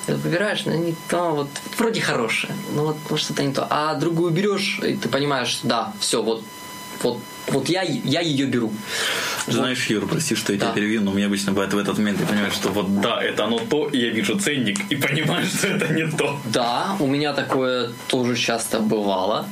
выбираешь, 0.09 0.65
но 0.65 0.75
не 0.75 0.95
то, 1.09 1.31
вот 1.31 1.49
вроде 1.79 2.01
хорошее, 2.01 2.55
но 2.75 2.85
вот 2.87 2.97
ну, 3.11 3.17
что-то 3.17 3.43
не 3.43 3.53
то. 3.53 3.67
А 3.71 3.95
другую 3.95 4.33
берешь, 4.33 4.81
и 4.83 4.97
ты 4.97 5.09
понимаешь, 5.09 5.61
да, 5.63 5.93
все, 6.01 6.23
вот, 6.23 6.45
вот, 7.03 7.21
вот 7.49 7.69
я, 7.69 7.83
я 7.83 8.21
ее 8.21 8.47
беру. 8.47 8.73
Знаешь, 9.47 9.87
Юр, 9.87 10.07
прости, 10.07 10.35
что 10.35 10.53
я 10.53 10.59
да. 10.59 10.67
тебя 10.67 10.75
перевью, 10.75 11.03
но 11.03 11.11
у 11.11 11.15
меня 11.15 11.27
обычно 11.27 11.53
бывает 11.53 11.73
в 11.73 11.79
этот 11.79 11.99
момент, 11.99 12.19
ты 12.19 12.27
понимаешь, 12.27 12.55
что 12.55 12.71
вот 12.71 13.01
да, 13.01 13.23
это 13.23 13.45
оно 13.45 13.59
то, 13.59 13.89
и 13.89 13.99
я 13.99 14.11
вижу 14.11 14.39
ценник 14.39 14.79
и 14.91 14.97
понимаю, 14.97 15.47
что 15.59 15.69
это 15.69 15.93
не 15.93 16.07
то. 16.11 16.39
Да, 16.45 16.97
у 17.01 17.07
меня 17.07 17.33
такое 17.33 17.93
тоже 18.09 18.37
часто 18.37 18.81
бывало. 18.81 19.47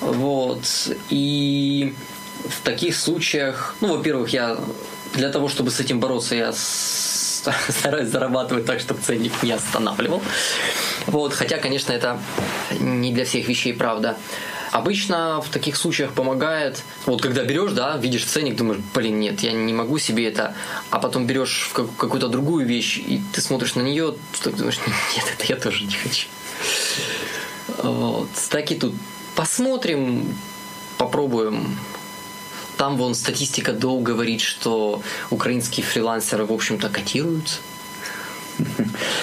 Вот. 0.00 0.64
И 1.10 1.94
в 2.48 2.60
таких 2.62 2.96
случаях, 2.96 3.76
ну, 3.80 3.96
во-первых, 3.96 4.28
я 4.30 4.58
для 5.14 5.30
того, 5.30 5.48
чтобы 5.48 5.70
с 5.70 5.80
этим 5.80 6.00
бороться, 6.00 6.34
я 6.34 6.52
стараюсь 7.68 8.08
зарабатывать 8.08 8.66
так, 8.66 8.80
чтобы 8.80 9.00
ценник 9.00 9.42
не 9.42 9.52
останавливал. 9.52 10.22
Вот, 11.06 11.32
хотя, 11.32 11.58
конечно, 11.58 11.92
это 11.92 12.18
не 12.80 13.12
для 13.12 13.24
всех 13.24 13.48
вещей 13.48 13.72
правда. 13.72 14.16
Обычно 14.72 15.40
в 15.40 15.48
таких 15.48 15.76
случаях 15.76 16.12
помогает, 16.12 16.82
вот 17.06 17.22
когда 17.22 17.44
берешь, 17.44 17.72
да, 17.72 17.96
видишь 17.96 18.24
ценник, 18.24 18.56
думаешь, 18.56 18.82
блин, 18.94 19.20
нет, 19.20 19.40
я 19.40 19.52
не 19.52 19.72
могу 19.72 19.98
себе 19.98 20.28
это, 20.28 20.54
а 20.90 20.98
потом 20.98 21.26
берешь 21.26 21.70
какую-то 21.72 22.28
другую 22.28 22.66
вещь, 22.66 22.98
и 22.98 23.22
ты 23.32 23.40
смотришь 23.40 23.74
на 23.74 23.82
нее, 23.82 24.14
ты 24.42 24.50
думаешь, 24.50 24.78
нет, 25.14 25.24
это 25.38 25.44
я 25.48 25.56
тоже 25.56 25.84
не 25.84 25.94
хочу. 25.94 26.28
Вот, 27.82 28.28
так 28.50 28.70
и 28.70 28.74
тут. 28.74 28.94
Посмотрим, 29.34 30.34
попробуем 30.98 31.78
там 32.76 32.96
вон 32.96 33.14
статистика 33.14 33.72
Доу 33.72 34.00
говорит, 34.00 34.40
что 34.40 35.02
украинские 35.30 35.84
фрилансеры, 35.84 36.44
в 36.44 36.52
общем-то, 36.52 36.88
котируются. 36.88 37.58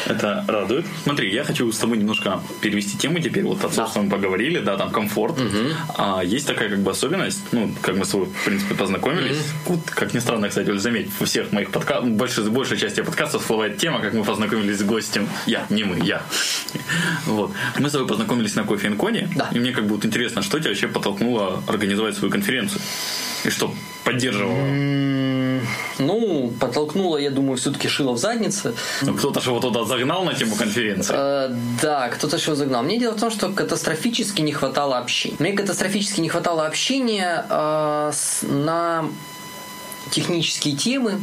Это 0.06 0.46
радует. 0.48 0.86
Смотри, 1.04 1.34
я 1.34 1.44
хочу 1.44 1.72
с 1.72 1.78
тобой 1.78 1.98
немножко 1.98 2.42
перевести 2.62 2.98
тему 2.98 3.20
теперь. 3.20 3.44
Вот 3.44 3.64
отцовством 3.64 4.10
да. 4.10 4.16
поговорили, 4.16 4.60
да, 4.60 4.78
там 4.78 4.92
комфорт. 4.92 5.40
Угу. 5.40 5.58
А 5.98 6.22
есть 6.24 6.48
такая 6.48 6.70
как 6.70 6.80
бы 6.80 6.92
особенность, 6.92 7.42
ну, 7.52 7.74
как 7.82 7.96
мы 7.96 8.06
с 8.06 8.10
тобой, 8.10 8.28
в 8.28 8.46
принципе, 8.46 8.76
познакомились. 8.76 9.38
Угу. 9.66 9.76
Вот, 9.76 9.90
как 9.90 10.14
ни 10.14 10.20
странно, 10.20 10.50
кстати, 10.50 10.70
вот 10.70 10.80
заметь, 10.80 11.10
у 11.20 11.26
всех 11.26 11.52
моих 11.52 11.72
подкастов, 11.72 12.10
большей, 12.12 12.50
большей 12.50 12.78
части 12.78 13.02
подкастов 13.02 13.42
всплывает 13.42 13.78
тема, 13.78 14.00
как 14.00 14.14
мы 14.14 14.24
познакомились 14.24 14.80
с 14.80 14.84
гостем. 14.84 15.28
Я, 15.46 15.66
не 15.70 15.84
мы, 15.84 16.00
я. 16.06 16.22
Вот. 17.26 17.52
Мы 17.80 17.90
с 17.90 17.92
тобой 17.92 18.08
познакомились 18.08 18.56
на 18.56 18.64
кофе. 18.64 18.84
Да. 19.36 19.50
И 19.52 19.60
мне 19.60 19.72
как 19.72 19.86
бы 19.86 19.96
вот 19.96 20.06
интересно, 20.06 20.42
что 20.42 20.60
тебя 20.60 20.70
вообще 20.70 20.88
подтолкнуло 20.88 21.64
организовать 21.68 22.16
свою 22.16 22.32
конференцию? 22.32 22.82
И 23.46 23.50
что 23.50 23.74
поддерживало? 24.04 25.64
Ну, 26.00 26.52
подтолкнуло, 26.60 27.18
я 27.18 27.30
думаю, 27.30 27.58
все-таки 27.58 27.88
шило 27.88 28.14
в 28.14 28.18
заднице. 28.18 28.74
Ну, 29.02 29.14
кто-то 29.14 29.42
же 29.42 29.52
его 29.52 29.60
туда 29.60 29.86
загнал 29.86 30.24
на 30.26 30.34
тему 30.34 30.56
конференции. 30.56 31.14
Э, 31.16 31.56
да, 31.82 32.10
кто-то 32.10 32.38
же 32.38 32.46
его 32.46 32.56
загнал. 32.56 32.84
Мне 32.84 33.00
дело 33.00 33.14
в 33.14 33.20
том, 33.20 33.32
что 33.32 33.50
катастрофически 33.50 34.42
не 34.42 34.52
хватало 34.52 34.98
общения. 34.98 35.36
Мне 35.40 35.54
катастрофически 35.54 36.22
не 36.22 36.30
хватало 36.30 36.66
общения 36.66 37.46
э, 37.50 38.12
с, 38.14 38.42
на 38.44 39.06
технические 40.10 40.76
темы, 40.76 41.20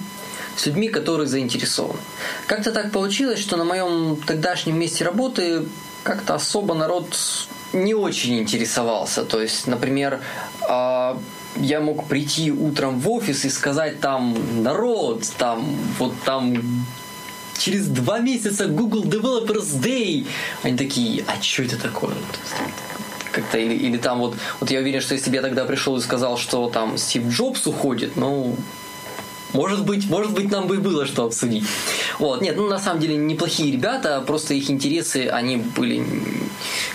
с 0.57 0.67
людьми, 0.67 0.89
которые 0.89 1.27
заинтересованы. 1.27 2.01
Как-то 2.47 2.73
так 2.73 2.93
получилось, 2.93 3.41
что 3.41 3.57
на 3.57 3.65
моем 3.65 4.17
тогдашнем 4.27 4.79
месте 4.79 5.05
работы 5.05 5.65
как-то 6.03 6.35
особо 6.35 6.75
народ 6.75 7.17
не 7.73 7.95
очень 7.95 8.39
интересовался. 8.39 9.25
То 9.25 9.41
есть, 9.41 9.67
например, 9.67 10.21
э, 10.69 11.17
я 11.57 11.81
мог 11.81 12.07
прийти 12.07 12.53
утром 12.53 13.01
в 13.01 13.11
офис 13.11 13.45
и 13.45 13.51
сказать 13.51 14.01
там, 14.01 14.37
народ, 14.63 15.25
там, 15.39 15.77
вот 15.99 16.15
там 16.25 16.63
через 17.59 17.87
два 17.87 18.19
месяца 18.19 18.67
Google 18.67 19.05
Developers 19.05 19.81
Day. 19.81 20.27
Они 20.63 20.77
такие, 20.77 21.25
а 21.27 21.41
что 21.43 21.63
это 21.63 21.77
такое? 21.77 22.15
Как-то 23.33 23.59
или, 23.59 23.75
или 23.75 23.97
там 23.97 24.19
вот, 24.19 24.37
вот 24.59 24.71
я 24.71 24.81
уверен, 24.81 25.01
что 25.01 25.15
если 25.15 25.31
бы 25.31 25.37
я 25.37 25.43
тогда 25.43 25.65
пришел 25.65 25.97
и 25.97 26.01
сказал, 26.01 26.37
что 26.37 26.69
там 26.69 26.99
Стив 26.99 27.29
Джобс 27.29 27.67
уходит, 27.67 28.17
ну, 28.17 28.57
может 29.53 29.85
быть, 29.85 30.09
может 30.09 30.33
быть, 30.33 30.51
нам 30.51 30.67
бы 30.67 30.77
и 30.77 30.79
было 30.79 31.07
что 31.07 31.25
обсудить. 31.25 31.65
Вот, 32.19 32.41
нет, 32.41 32.57
ну 32.57 32.69
на 32.69 32.79
самом 32.79 33.01
деле 33.01 33.17
неплохие 33.17 33.73
ребята, 33.73 34.23
просто 34.27 34.55
их 34.55 34.71
интересы, 34.71 35.29
они 35.29 35.57
были 35.57 36.05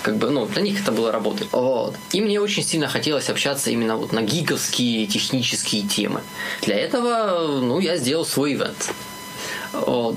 как 0.02 0.18
бы, 0.18 0.30
ну, 0.30 0.46
для 0.46 0.62
них 0.62 0.82
это 0.82 0.92
было 0.92 1.12
работать. 1.12 1.48
Вот. 1.52 1.96
И 2.12 2.22
мне 2.22 2.40
очень 2.40 2.64
сильно 2.64 2.88
хотелось 2.88 3.30
общаться 3.30 3.70
именно 3.72 3.98
вот 3.98 4.14
на 4.14 4.22
гиковские 4.22 5.08
технические 5.08 5.84
темы. 5.84 6.22
Для 6.62 6.76
этого, 6.76 7.62
ну, 7.62 7.80
я 7.80 7.98
сделал 7.98 8.26
свой 8.26 8.54
ивент. 8.54 8.92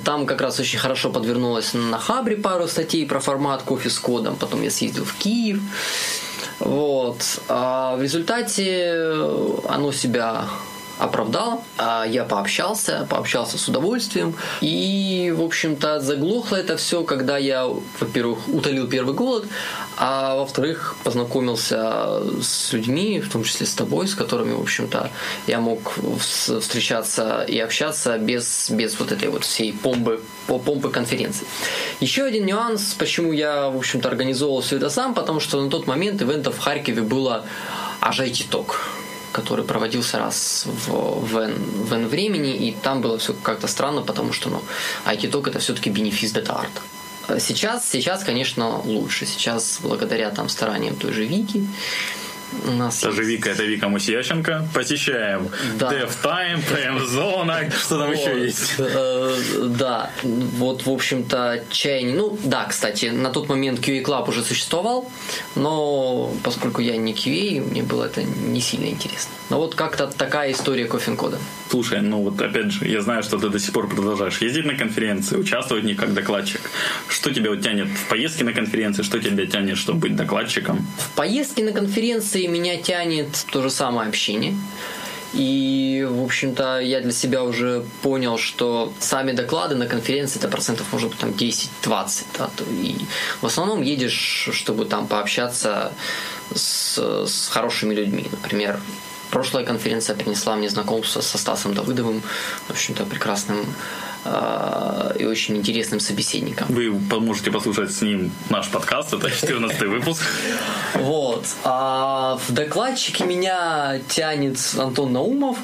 Там 0.05 0.27
как 0.27 0.41
раз 0.41 0.61
очень 0.61 0.79
хорошо 0.79 1.11
подвернулось 1.11 1.75
на 1.75 1.99
Хабре 1.99 2.37
пару 2.37 2.69
статей 2.69 3.05
про 3.07 3.19
формат 3.19 3.63
кофе 3.63 3.91
с 3.91 3.99
кодом. 3.99 4.37
Потом 4.37 4.63
я 4.63 4.71
съездил 4.71 5.05
в 5.05 5.15
Киев 5.15 5.61
Вот. 6.61 7.41
А 7.49 7.97
в 7.97 8.03
результате 8.03 9.13
оно 9.69 9.93
себя 9.93 10.45
оправдало. 10.99 11.63
А 11.77 12.05
я 12.05 12.25
пообщался, 12.25 13.07
пообщался 13.09 13.59
с 13.59 13.69
удовольствием. 13.69 14.35
И, 14.61 15.33
в 15.37 15.43
общем-то, 15.43 16.01
заглохло 16.01 16.57
это 16.57 16.77
все, 16.77 17.03
когда 17.05 17.39
я, 17.39 17.67
во-первых, 18.01 18.49
утолил 18.49 18.89
первый 18.89 19.15
голод, 19.15 19.47
а 19.97 20.37
во-вторых, 20.37 20.97
познакомился 21.05 22.23
с 22.43 22.73
людьми, 22.73 23.21
в 23.21 23.31
том 23.31 23.45
числе 23.45 23.67
с 23.67 23.75
тобой, 23.75 24.07
с 24.07 24.15
которыми, 24.15 24.55
в 24.55 24.61
общем-то, 24.61 25.11
я 25.47 25.61
мог 25.61 25.95
встречаться 26.21 27.45
и 27.49 27.59
общаться 27.59 28.19
без, 28.19 28.71
без 28.71 28.99
вот 28.99 29.13
этой 29.13 29.29
вот 29.29 29.45
всей 29.45 29.73
помпы, 29.73 30.21
помпы 30.47 30.91
конференции. 30.91 31.47
Еще 32.01 32.25
один 32.25 32.47
нюанс, 32.47 32.95
почему 32.95 33.33
я, 33.33 33.69
в 33.69 33.77
общем-то, 33.77 34.09
организовывал 34.09 34.61
все 34.61 34.77
это 34.77 34.91
сам, 34.91 35.15
потому 35.15 35.41
что 35.41 35.61
на 35.61 35.71
тот 35.71 35.87
момент 35.87 36.23
ивентов 36.23 36.57
в 36.57 36.59
Харькове 36.61 37.03
было 37.03 37.45
аж 38.01 38.21
IT-ток 38.21 38.98
который 39.33 39.65
проводился 39.65 40.19
раз 40.19 40.65
в, 40.67 40.89
в, 40.89 41.51
в 41.89 41.93
N 41.93 42.09
времени, 42.09 42.69
и 42.69 42.73
там 42.73 43.01
было 43.01 43.19
все 43.19 43.35
как-то 43.35 43.67
странно, 43.67 44.03
потому 44.03 44.33
что 44.33 44.51
ну, 44.51 44.63
IT-ток 45.07 45.49
это 45.49 45.59
все-таки 45.59 45.91
бенефис 45.91 46.33
дата 46.33 46.53
арт. 46.55 47.41
Сейчас, 47.41 47.89
сейчас, 47.89 48.25
конечно, 48.25 48.81
лучше. 48.85 49.27
Сейчас, 49.27 49.81
благодаря 49.83 50.31
там 50.31 50.49
стараниям 50.49 50.97
той 50.97 51.13
же 51.13 51.27
Вики, 51.27 51.67
у 52.67 52.71
нас 52.73 53.01
Тоже 53.01 53.23
есть... 53.23 53.31
Вика, 53.31 53.51
это 53.51 53.65
Вика 53.65 53.89
Мусиященко. 53.89 54.69
Посещаем 54.75 55.49
да. 55.79 55.93
DevTime, 55.93 56.63
PM-зона, 56.69 57.71
что 57.79 57.99
там 57.99 58.13
еще 58.13 58.45
есть? 58.45 58.75
Э, 58.79 59.37
да, 59.69 60.11
вот, 60.23 60.87
в 60.87 60.91
общем-то, 60.91 61.65
чайник. 61.71 62.17
Ну, 62.17 62.39
да, 62.45 62.65
кстати, 62.65 63.07
на 63.07 63.31
тот 63.31 63.49
момент 63.49 63.81
QA 63.81 64.03
Club 64.03 64.29
уже 64.29 64.43
существовал, 64.43 65.11
но 65.55 66.33
поскольку 66.43 66.81
я 66.81 66.97
не 66.97 67.13
QA, 67.13 67.61
мне 67.61 67.83
было 67.83 68.05
это 68.05 68.23
не 68.23 68.61
сильно 68.61 68.87
интересно. 68.87 69.31
Но 69.51 69.59
вот 69.59 69.75
как-то 69.75 70.07
такая 70.07 70.53
история 70.53 70.87
кофе-кода. 70.87 71.39
Слушай, 71.71 72.01
ну 72.01 72.23
вот 72.23 72.41
опять 72.41 72.73
же, 72.73 72.89
я 72.89 73.01
знаю, 73.03 73.23
что 73.23 73.39
ты 73.39 73.49
до 73.49 73.59
сих 73.59 73.73
пор 73.73 73.89
продолжаешь 73.89 74.39
ездить 74.41 74.65
на 74.65 74.75
конференции, 74.75 75.37
участвовать 75.37 75.85
в 75.85 75.87
них 75.87 75.97
как 75.97 76.15
докладчик. 76.15 76.61
Что 77.09 77.33
тебя 77.33 77.51
вот 77.51 77.63
тянет 77.63 77.89
в 77.89 78.09
поездки 78.09 78.43
на 78.43 78.53
конференции, 78.53 79.03
что 79.03 79.19
тебя 79.19 79.47
тянет, 79.47 79.77
чтобы 79.77 80.01
быть 80.01 80.17
докладчиком? 80.17 80.87
В 80.99 81.17
поездки 81.17 81.63
на 81.63 81.73
конференции 81.73 82.38
меня 82.47 82.77
тянет 82.77 83.29
то 83.51 83.63
же 83.63 83.71
самое 83.71 84.09
общение. 84.09 84.55
И, 85.35 86.07
в 86.09 86.25
общем-то, 86.25 86.81
я 86.81 87.01
для 87.01 87.13
себя 87.13 87.43
уже 87.43 87.85
понял, 88.03 88.39
что 88.39 88.93
сами 88.99 89.33
доклады 89.33 89.75
на 89.75 89.87
конференции 89.87 90.39
это 90.39 90.49
процентов 90.49 90.87
может 90.93 91.11
быть 91.11 91.19
там 91.19 91.31
10-20. 91.31 92.25
Да, 92.39 92.51
и 92.71 92.97
в 93.43 93.47
основном 93.47 93.83
едешь, 93.83 94.49
чтобы 94.53 94.87
там 94.87 95.07
пообщаться 95.07 95.93
с, 96.55 97.27
с 97.27 97.49
хорошими 97.49 97.95
людьми. 97.95 98.27
Например, 98.31 98.81
прошлая 99.31 99.65
конференция 99.65 100.17
принесла 100.17 100.57
мне 100.57 100.69
знакомство 100.69 101.21
со 101.21 101.39
Стасом 101.39 101.75
Давыдовым, 101.75 102.23
в 102.67 102.71
общем-то, 102.71 103.05
прекрасным 103.05 103.67
а, 104.25 105.13
и 105.19 105.25
очень 105.25 105.57
интересным 105.57 106.01
собеседником. 106.01 106.67
Вы 106.69 106.91
можете 106.91 107.51
послушать 107.51 107.93
с 107.93 108.03
ним 108.03 108.33
наш 108.51 108.69
подкаст, 108.69 109.13
это 109.13 109.31
14 109.31 109.81
выпуск. 109.83 110.23
Вот. 110.95 111.47
А 111.65 112.39
в 112.47 112.53
докладчике 112.53 113.25
меня 113.25 114.01
тянет 114.09 114.59
Антон 114.77 115.13
Наумов. 115.13 115.59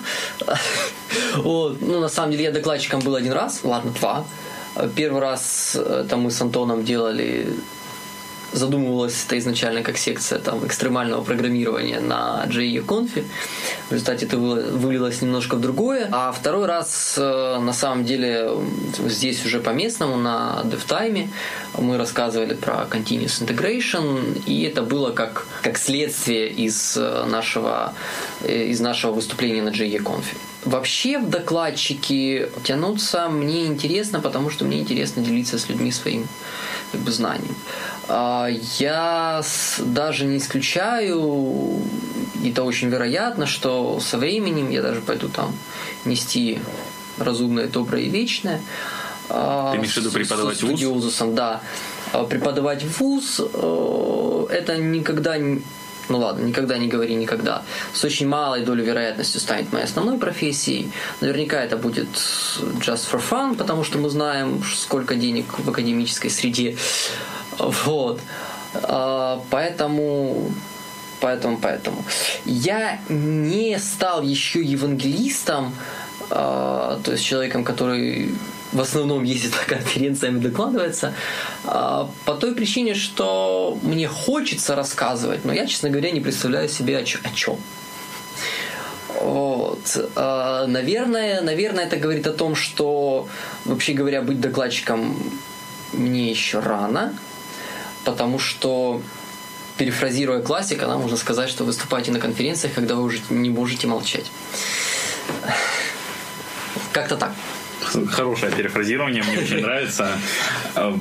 Вот. 1.37 1.81
Ну, 1.81 2.01
на 2.01 2.09
самом 2.09 2.33
деле, 2.33 2.45
я 2.45 2.51
докладчиком 2.53 3.01
был 3.01 3.15
один 3.15 3.33
раз, 3.33 3.61
ладно, 3.63 3.93
два. 3.93 4.25
Первый 4.97 5.21
раз 5.21 5.77
это 5.77 6.17
мы 6.17 6.31
с 6.31 6.41
Антоном 6.41 6.85
делали 6.85 7.55
задумывалась 8.55 9.25
это 9.27 9.39
изначально 9.39 9.83
как 9.83 9.99
секция 9.99 10.39
там, 10.39 10.67
экстремального 10.67 11.23
программирования 11.23 12.01
на 12.01 12.45
JE 12.47 12.85
Conf. 12.85 13.25
В 13.89 13.93
результате 13.93 14.27
это 14.27 14.39
вылилось 14.39 15.23
немножко 15.23 15.57
в 15.57 15.61
другое. 15.61 16.09
А 16.13 16.33
второй 16.33 16.67
раз, 16.67 17.17
э, 17.19 17.59
на 17.59 17.73
самом 17.73 18.05
деле, 18.05 18.51
здесь 19.07 19.45
уже 19.45 19.61
по-местному, 19.61 20.17
на 20.17 20.63
DevTime, 20.65 21.29
мы 21.79 21.99
рассказывали 21.99 22.55
про 22.55 22.87
Continuous 22.91 23.43
Integration, 23.45 24.43
и 24.47 24.63
это 24.63 24.83
было 24.83 25.11
как, 25.11 25.47
как 25.63 25.79
следствие 25.79 26.49
из 26.49 26.97
э, 26.97 27.25
нашего, 27.27 27.95
э, 28.43 28.67
из 28.67 28.81
нашего 28.81 29.13
выступления 29.13 29.63
на 29.63 29.71
JE 29.71 29.99
Conf. 30.03 30.25
Вообще 30.65 31.19
в 31.19 31.29
докладчики 31.29 32.49
тянуться 32.63 33.29
мне 33.29 33.67
интересно, 33.67 34.21
потому 34.21 34.51
что 34.51 34.65
мне 34.65 34.81
интересно 34.81 35.23
делиться 35.23 35.59
с 35.59 35.69
людьми 35.69 35.93
своим 35.93 36.27
как 36.93 37.01
бы, 37.03 37.13
знанием. 37.13 37.55
А, 38.09 38.49
я 38.79 39.43
даже 39.81 40.25
не 40.25 40.39
исключаю, 40.39 41.81
и 42.43 42.51
это 42.51 42.63
очень 42.63 42.89
вероятно, 42.89 43.47
что 43.47 44.01
со 44.01 44.17
временем 44.17 44.71
я 44.71 44.83
даже 44.83 45.01
пойду 45.01 45.29
там 45.29 45.55
нести 46.05 46.59
разумное, 47.19 47.67
доброе 47.67 48.05
и 48.05 48.09
вечное. 48.09 48.61
А, 49.29 49.73
Ты 49.73 49.79
имеешь 49.79 49.95
в 49.95 49.97
виду 49.99 50.11
преподавать 50.11 50.63
ВУЗ? 50.63 51.23
да. 51.35 51.61
А, 52.13 52.25
преподавать 52.25 52.83
в 52.83 53.01
ВУЗ 53.01 53.41
э, 53.53 54.47
это 54.51 54.77
никогда 54.77 55.37
ну 56.09 56.19
ладно, 56.19 56.45
никогда 56.45 56.79
не 56.79 56.89
говори 56.89 57.15
никогда, 57.15 57.63
с 57.93 58.05
очень 58.05 58.29
малой 58.29 58.65
долей 58.65 58.85
вероятностью 58.85 59.41
станет 59.41 59.73
моей 59.73 59.85
основной 59.85 60.19
профессией. 60.19 60.91
Наверняка 61.21 61.63
это 61.63 61.77
будет 61.77 62.09
just 62.81 63.11
for 63.11 63.23
fun, 63.23 63.57
потому 63.57 63.85
что 63.85 63.99
мы 63.99 64.11
знаем, 64.11 64.63
сколько 64.65 65.15
денег 65.15 65.59
в 65.59 65.69
академической 65.69 66.29
среде 66.29 66.77
вот. 67.59 68.21
А, 68.75 69.43
поэтому 69.51 70.51
поэтому, 71.21 71.59
поэтому. 71.59 72.05
Я 72.45 73.01
не 73.09 73.79
стал 73.79 74.23
еще 74.23 74.61
евангелистом, 74.63 75.75
а, 76.31 77.01
то 77.03 77.13
есть 77.13 77.25
человеком, 77.25 77.65
который 77.65 78.35
в 78.75 78.81
основном 78.81 79.23
ездит 79.23 79.53
по 79.53 79.65
конференциям 79.67 80.39
и 80.39 80.41
докладывается, 80.41 81.15
а, 81.65 82.11
по 82.25 82.35
той 82.35 82.55
причине, 82.55 82.95
что 82.95 83.79
мне 83.83 84.09
хочется 84.09 84.75
рассказывать, 84.75 85.45
но 85.45 85.53
я, 85.53 85.67
честно 85.67 85.91
говоря, 85.91 86.11
не 86.11 86.21
представляю 86.21 86.69
себе 86.69 86.99
о, 86.99 87.05
чем. 87.05 87.57
Вот. 89.21 90.13
Наверное, 90.17 91.41
наверное, 91.41 91.87
это 91.87 91.97
говорит 91.97 92.27
о 92.27 92.33
том, 92.33 92.57
что, 92.57 93.29
вообще 93.65 93.93
говоря, 93.93 94.23
быть 94.23 94.41
докладчиком 94.41 95.17
мне 95.93 96.31
еще 96.31 96.59
рано, 96.59 97.17
потому 98.05 98.41
что 98.41 99.01
перефразируя 99.79 100.43
классика, 100.43 100.87
да, 100.87 100.97
можно 100.99 101.17
сказать, 101.17 101.49
что 101.49 101.65
выступаете 101.65 102.11
на 102.11 102.21
конференциях, 102.21 102.75
когда 102.75 102.97
вы 102.97 103.05
уже 103.05 103.21
не 103.31 103.51
можете 103.51 103.87
молчать. 103.87 104.31
Как-то 106.93 107.17
так. 107.17 107.33
Хорошее 108.11 108.53
перефразирование, 108.53 109.23
мне 109.23 109.39
очень 109.39 109.61
нравится. 109.61 110.09
А, 110.75 110.97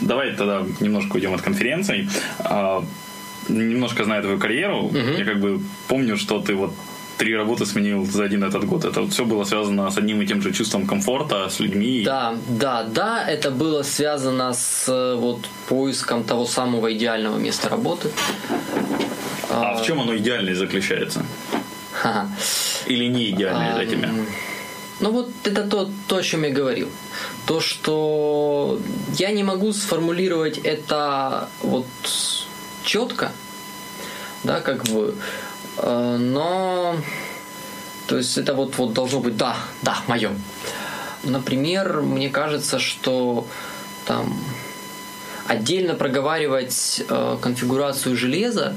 давай 0.00 0.32
тогда 0.32 0.64
немножко 0.80 1.16
уйдем 1.16 1.34
от 1.34 1.42
конференций. 1.42 2.08
А, 2.38 2.84
немножко 3.48 4.04
знаю 4.04 4.22
твою 4.22 4.38
карьеру. 4.38 4.90
Я 5.18 5.24
как 5.24 5.40
бы 5.40 5.60
помню, 5.88 6.16
что 6.16 6.40
ты 6.40 6.54
вот 6.54 6.72
три 7.20 7.36
работы 7.36 7.66
сменил 7.66 8.06
за 8.06 8.24
один 8.24 8.44
этот 8.44 8.64
год. 8.64 8.84
Это 8.86 9.02
вот 9.02 9.12
все 9.12 9.24
было 9.24 9.44
связано 9.44 9.90
с 9.90 9.98
одним 9.98 10.22
и 10.22 10.26
тем 10.26 10.40
же 10.40 10.52
чувством 10.52 10.86
комфорта, 10.86 11.50
с 11.50 11.60
людьми. 11.60 12.02
Да, 12.02 12.34
да, 12.48 12.82
да, 12.84 13.28
это 13.28 13.50
было 13.50 13.82
связано 13.82 14.54
с 14.54 14.88
э, 14.88 15.16
вот 15.16 15.46
поиском 15.68 16.24
того 16.24 16.46
самого 16.46 16.90
идеального 16.94 17.36
места 17.38 17.68
работы. 17.68 18.10
А, 19.50 19.72
а 19.72 19.74
в 19.74 19.84
чем 19.84 20.00
оно 20.00 20.16
идеальное 20.16 20.54
заключается? 20.54 21.22
Ха-ха. 21.92 22.26
Или 22.86 23.04
не 23.04 23.30
идеальное 23.30 23.74
а, 23.74 23.76
для 23.76 23.86
тебя? 23.86 24.08
Ну 25.00 25.12
вот 25.12 25.30
это 25.44 25.62
то, 25.64 25.90
то, 26.08 26.16
о 26.16 26.22
чем 26.22 26.44
я 26.44 26.50
говорил. 26.50 26.88
То, 27.46 27.60
что 27.60 28.80
я 29.18 29.30
не 29.30 29.42
могу 29.42 29.72
сформулировать 29.72 30.58
это 30.58 31.48
вот 31.62 31.86
четко, 32.84 33.32
да, 34.44 34.60
как 34.60 34.84
бы 34.84 35.14
Э, 35.82 36.16
но 36.18 36.96
то 38.06 38.16
есть 38.16 38.36
это 38.38 38.54
вот, 38.54 38.76
вот 38.78 38.92
должно 38.92 39.20
быть 39.20 39.36
да, 39.36 39.56
да, 39.82 39.98
мое. 40.06 40.30
Например, 41.22 42.00
мне 42.00 42.28
кажется, 42.28 42.78
что 42.78 43.46
там 44.06 44.42
отдельно 45.46 45.94
проговаривать 45.94 47.02
э, 47.08 47.38
конфигурацию 47.40 48.16
железа, 48.16 48.76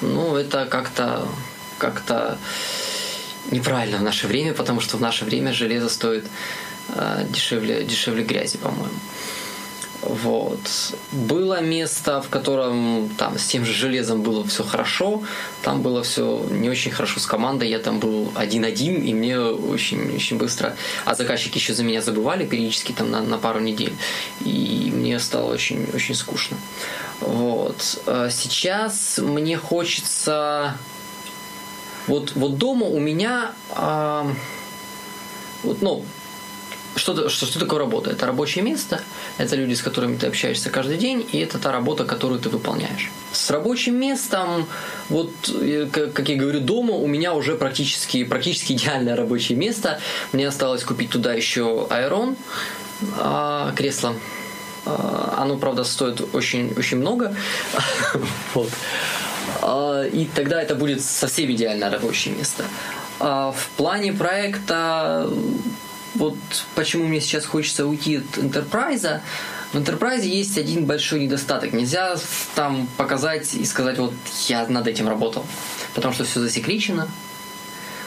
ну, 0.00 0.36
это 0.36 0.66
как-то 0.66 1.26
как-то 1.78 2.38
неправильно 3.50 3.98
в 3.98 4.02
наше 4.02 4.26
время, 4.26 4.54
потому 4.54 4.80
что 4.80 4.96
в 4.96 5.00
наше 5.00 5.24
время 5.24 5.52
железо 5.52 5.88
стоит 5.88 6.26
э, 6.88 7.26
дешевле, 7.28 7.84
дешевле 7.84 8.24
грязи, 8.24 8.58
по-моему. 8.58 8.98
Вот. 10.06 10.60
Было 11.12 11.62
место, 11.62 12.20
в 12.20 12.28
котором 12.28 13.08
там 13.16 13.38
с 13.38 13.46
тем 13.46 13.64
же 13.64 13.72
железом 13.72 14.22
было 14.22 14.44
все 14.44 14.62
хорошо, 14.62 15.22
там 15.62 15.80
было 15.80 16.02
все 16.02 16.46
не 16.50 16.68
очень 16.68 16.90
хорошо 16.90 17.20
с 17.20 17.26
командой, 17.26 17.70
я 17.70 17.78
там 17.78 18.00
был 18.00 18.30
один-один, 18.34 19.00
и 19.02 19.14
мне 19.14 19.38
очень, 19.38 20.14
очень 20.14 20.36
быстро... 20.36 20.76
А 21.06 21.14
заказчики 21.14 21.56
еще 21.56 21.72
за 21.72 21.84
меня 21.84 22.02
забывали 22.02 22.44
периодически 22.44 22.92
там 22.92 23.10
на, 23.10 23.22
на 23.22 23.38
пару 23.38 23.60
недель, 23.60 23.94
и 24.44 24.90
мне 24.92 25.18
стало 25.18 25.52
очень, 25.52 25.86
очень 25.94 26.14
скучно. 26.14 26.58
Вот. 27.20 28.02
А 28.06 28.28
сейчас 28.28 29.18
мне 29.18 29.56
хочется... 29.56 30.76
Вот, 32.06 32.32
вот 32.34 32.58
дома 32.58 32.86
у 32.86 32.98
меня... 32.98 33.52
А... 33.70 34.26
Вот, 35.62 35.80
ну, 35.80 36.04
что, 36.96 37.28
что, 37.28 37.46
что 37.46 37.58
такое 37.58 37.80
работа? 37.80 38.10
Это 38.10 38.26
рабочее 38.26 38.62
место, 38.62 39.00
это 39.38 39.56
люди, 39.56 39.74
с 39.74 39.82
которыми 39.82 40.16
ты 40.16 40.26
общаешься 40.26 40.70
каждый 40.70 40.96
день, 40.96 41.26
и 41.32 41.38
это 41.38 41.58
та 41.58 41.72
работа, 41.72 42.04
которую 42.04 42.40
ты 42.40 42.48
выполняешь. 42.48 43.10
С 43.32 43.50
рабочим 43.50 43.96
местом, 43.96 44.66
вот, 45.08 45.32
как 45.92 46.28
я 46.28 46.36
говорю, 46.36 46.60
дома 46.60 46.94
у 46.94 47.06
меня 47.06 47.34
уже 47.34 47.56
практически, 47.56 48.24
практически 48.24 48.74
идеальное 48.74 49.16
рабочее 49.16 49.58
место. 49.58 50.00
Мне 50.32 50.46
осталось 50.46 50.84
купить 50.84 51.10
туда 51.10 51.32
еще 51.34 51.86
аэрон, 51.90 52.36
а, 53.18 53.72
кресло. 53.74 54.14
А, 54.86 55.38
оно, 55.38 55.56
правда, 55.56 55.84
стоит 55.84 56.22
очень, 56.34 56.72
очень 56.76 56.98
много. 56.98 57.34
вот. 58.54 58.70
А, 59.62 60.04
и 60.04 60.26
тогда 60.26 60.60
это 60.60 60.74
будет 60.74 61.02
совсем 61.02 61.50
идеальное 61.52 61.90
рабочее 61.90 62.34
место. 62.34 62.64
А 63.20 63.52
в 63.52 63.68
плане 63.76 64.12
проекта 64.12 65.28
вот 66.14 66.36
почему 66.74 67.06
мне 67.06 67.20
сейчас 67.20 67.44
хочется 67.44 67.86
уйти 67.86 68.16
от 68.16 68.38
Enterprise. 68.38 69.20
В 69.72 69.76
Enterprise 69.76 70.24
есть 70.24 70.56
один 70.56 70.86
большой 70.86 71.20
недостаток. 71.20 71.72
Нельзя 71.72 72.16
там 72.54 72.88
показать 72.96 73.54
и 73.54 73.64
сказать, 73.64 73.98
вот 73.98 74.14
я 74.46 74.66
над 74.68 74.86
этим 74.86 75.08
работал. 75.08 75.44
Потому 75.94 76.14
что 76.14 76.24
все 76.24 76.40
засекречено, 76.40 77.08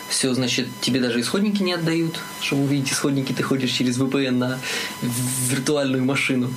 все, 0.08 0.34
значит, 0.34 0.68
тебе 0.80 1.02
даже 1.02 1.20
исходники 1.20 1.62
не 1.62 1.74
отдают. 1.74 2.18
Чтобы 2.42 2.64
увидеть 2.64 2.94
исходники, 2.94 3.34
ты 3.34 3.44
ходишь 3.44 3.72
через 3.72 3.98
VPN 3.98 4.32
на 4.32 4.60
виртуальную 5.02 6.06
машину. 6.06 6.50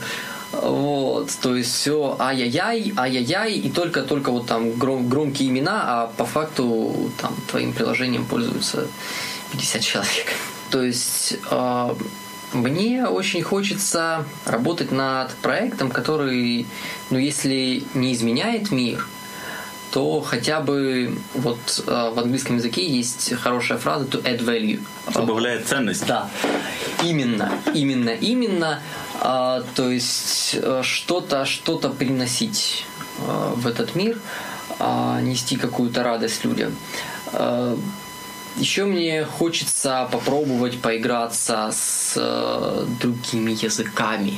Вот, 0.52 1.30
то 1.40 1.54
есть 1.54 1.72
все 1.72 2.16
ай-яй-яй, 2.18 2.92
ай-яй-яй, 2.96 3.52
и 3.52 3.70
только-только 3.70 4.32
вот 4.32 4.46
там 4.46 4.72
гром, 4.72 5.08
громкие 5.08 5.48
имена, 5.48 5.82
а 5.86 6.06
по 6.08 6.24
факту 6.24 7.10
там 7.20 7.34
твоим 7.48 7.72
приложением 7.72 8.26
пользуются 8.26 8.88
50 9.52 9.82
человек. 9.82 10.26
То 10.70 10.82
есть 10.82 11.36
э, 11.50 11.94
мне 12.52 13.06
очень 13.06 13.42
хочется 13.42 14.24
работать 14.44 14.90
над 14.90 15.32
проектом, 15.36 15.90
который, 15.90 16.66
ну, 17.10 17.18
если 17.18 17.84
не 17.94 18.12
изменяет 18.12 18.72
мир, 18.72 19.06
то 19.90 20.20
хотя 20.20 20.60
бы 20.60 21.18
вот 21.34 21.82
э, 21.86 22.10
в 22.14 22.18
английском 22.18 22.56
языке 22.56 22.86
есть 22.86 23.34
хорошая 23.34 23.78
фраза 23.78 24.04
to 24.04 24.22
add 24.22 24.40
value. 24.44 24.80
Добавляет 25.12 25.66
ценность. 25.66 26.06
Да, 26.06 26.28
именно, 27.04 27.52
именно, 27.74 28.10
именно. 28.10 28.80
Э, 29.20 29.62
то 29.74 29.90
есть 29.90 30.56
э, 30.60 30.82
что-то, 30.84 31.44
что-то 31.44 31.88
приносить 31.88 32.84
э, 33.18 33.52
в 33.56 33.66
этот 33.66 33.94
мир, 33.96 34.18
э, 34.78 35.20
нести 35.22 35.56
какую-то 35.56 36.02
радость 36.02 36.44
людям. 36.44 36.74
Еще 38.56 38.84
мне 38.84 39.24
хочется 39.24 40.08
попробовать 40.10 40.80
поиграться 40.80 41.70
с 41.72 42.16
другими 43.00 43.52
языками, 43.52 44.34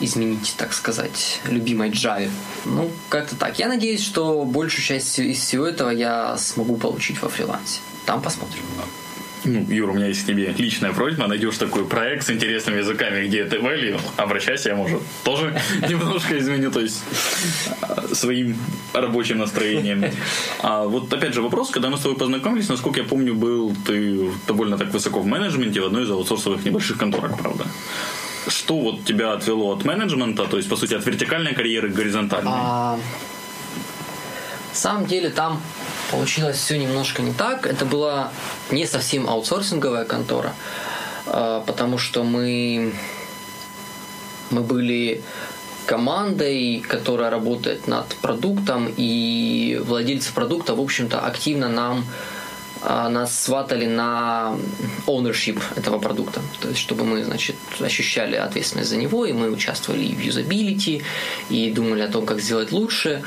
изменить, 0.00 0.54
так 0.56 0.72
сказать, 0.72 1.40
любимой 1.46 1.90
Java. 1.90 2.30
Ну, 2.64 2.90
как-то 3.08 3.36
так. 3.36 3.58
Я 3.58 3.68
надеюсь, 3.68 4.02
что 4.02 4.44
большую 4.44 4.84
часть 4.84 5.18
из 5.18 5.38
всего 5.38 5.66
этого 5.66 5.90
я 5.90 6.36
смогу 6.36 6.76
получить 6.76 7.20
во 7.22 7.28
фрилансе. 7.28 7.80
Там 8.06 8.22
посмотрим 8.22 8.62
ну, 9.44 9.66
Юра, 9.68 9.92
у 9.92 9.94
меня 9.94 10.06
есть 10.06 10.22
к 10.22 10.26
тебе 10.26 10.54
личная 10.56 10.92
просьба, 10.92 11.26
найдешь 11.26 11.56
такой 11.56 11.84
проект 11.84 12.26
с 12.26 12.30
интересными 12.30 12.78
языками, 12.78 13.26
где 13.26 13.44
ты 13.44 13.56
value, 13.56 13.98
обращайся, 14.16 14.70
я, 14.70 14.76
может, 14.76 15.00
тоже 15.24 15.58
немножко 15.88 16.38
изменю, 16.38 16.70
то 16.70 16.80
есть 16.80 17.02
а, 17.82 18.14
своим 18.14 18.56
рабочим 18.92 19.38
настроением. 19.38 20.04
А 20.62 20.84
вот 20.84 21.12
опять 21.12 21.34
же 21.34 21.42
вопрос, 21.42 21.70
когда 21.70 21.88
мы 21.88 21.96
с 21.96 22.00
тобой 22.00 22.18
познакомились, 22.18 22.68
насколько 22.68 23.00
я 23.00 23.06
помню, 23.06 23.34
был 23.34 23.74
ты 23.86 24.30
довольно 24.46 24.76
так 24.76 24.92
высоко 24.92 25.20
в 25.20 25.26
менеджменте 25.26 25.80
в 25.80 25.86
одной 25.86 26.04
из 26.04 26.10
аутсорсовых 26.10 26.64
небольших 26.64 26.98
конторок, 26.98 27.38
правда? 27.38 27.64
Что 28.48 28.78
вот 28.78 29.04
тебя 29.04 29.32
отвело 29.32 29.72
от 29.72 29.84
менеджмента, 29.84 30.46
то 30.46 30.56
есть, 30.56 30.68
по 30.68 30.76
сути, 30.76 30.94
от 30.94 31.04
вертикальной 31.04 31.54
карьеры 31.54 31.90
к 31.90 31.94
горизонтальной? 31.94 32.50
А, 32.52 32.96
на 32.96 34.74
самом 34.74 35.06
деле 35.06 35.30
там 35.30 35.60
получилось 36.10 36.56
все 36.56 36.78
немножко 36.78 37.22
не 37.22 37.32
так. 37.32 37.66
Это 37.66 37.84
была 37.84 38.30
не 38.70 38.86
совсем 38.86 39.28
аутсорсинговая 39.28 40.04
контора, 40.04 40.54
а, 41.26 41.62
потому 41.66 41.98
что 41.98 42.24
мы, 42.24 42.94
мы 44.50 44.62
были 44.62 45.22
командой, 45.86 46.82
которая 46.86 47.30
работает 47.30 47.88
над 47.88 48.06
продуктом, 48.16 48.92
и 48.96 49.80
владельцы 49.84 50.32
продукта, 50.32 50.74
в 50.74 50.80
общем-то, 50.80 51.20
активно 51.20 51.68
нам 51.68 51.98
а, 51.98 52.39
нас 52.82 53.38
сватали 53.38 53.86
на 53.86 54.56
ownership 55.06 55.60
этого 55.76 55.98
продукта. 55.98 56.40
То 56.60 56.68
есть, 56.68 56.80
чтобы 56.80 57.04
мы, 57.04 57.24
значит, 57.24 57.56
ощущали 57.80 58.36
ответственность 58.36 58.90
за 58.90 58.96
него, 58.96 59.26
и 59.26 59.32
мы 59.32 59.50
участвовали 59.50 60.04
и 60.04 60.14
в 60.14 60.20
юзабилити, 60.20 61.02
и 61.50 61.70
думали 61.70 62.00
о 62.02 62.08
том, 62.08 62.24
как 62.26 62.40
сделать 62.40 62.72
лучше. 62.72 63.22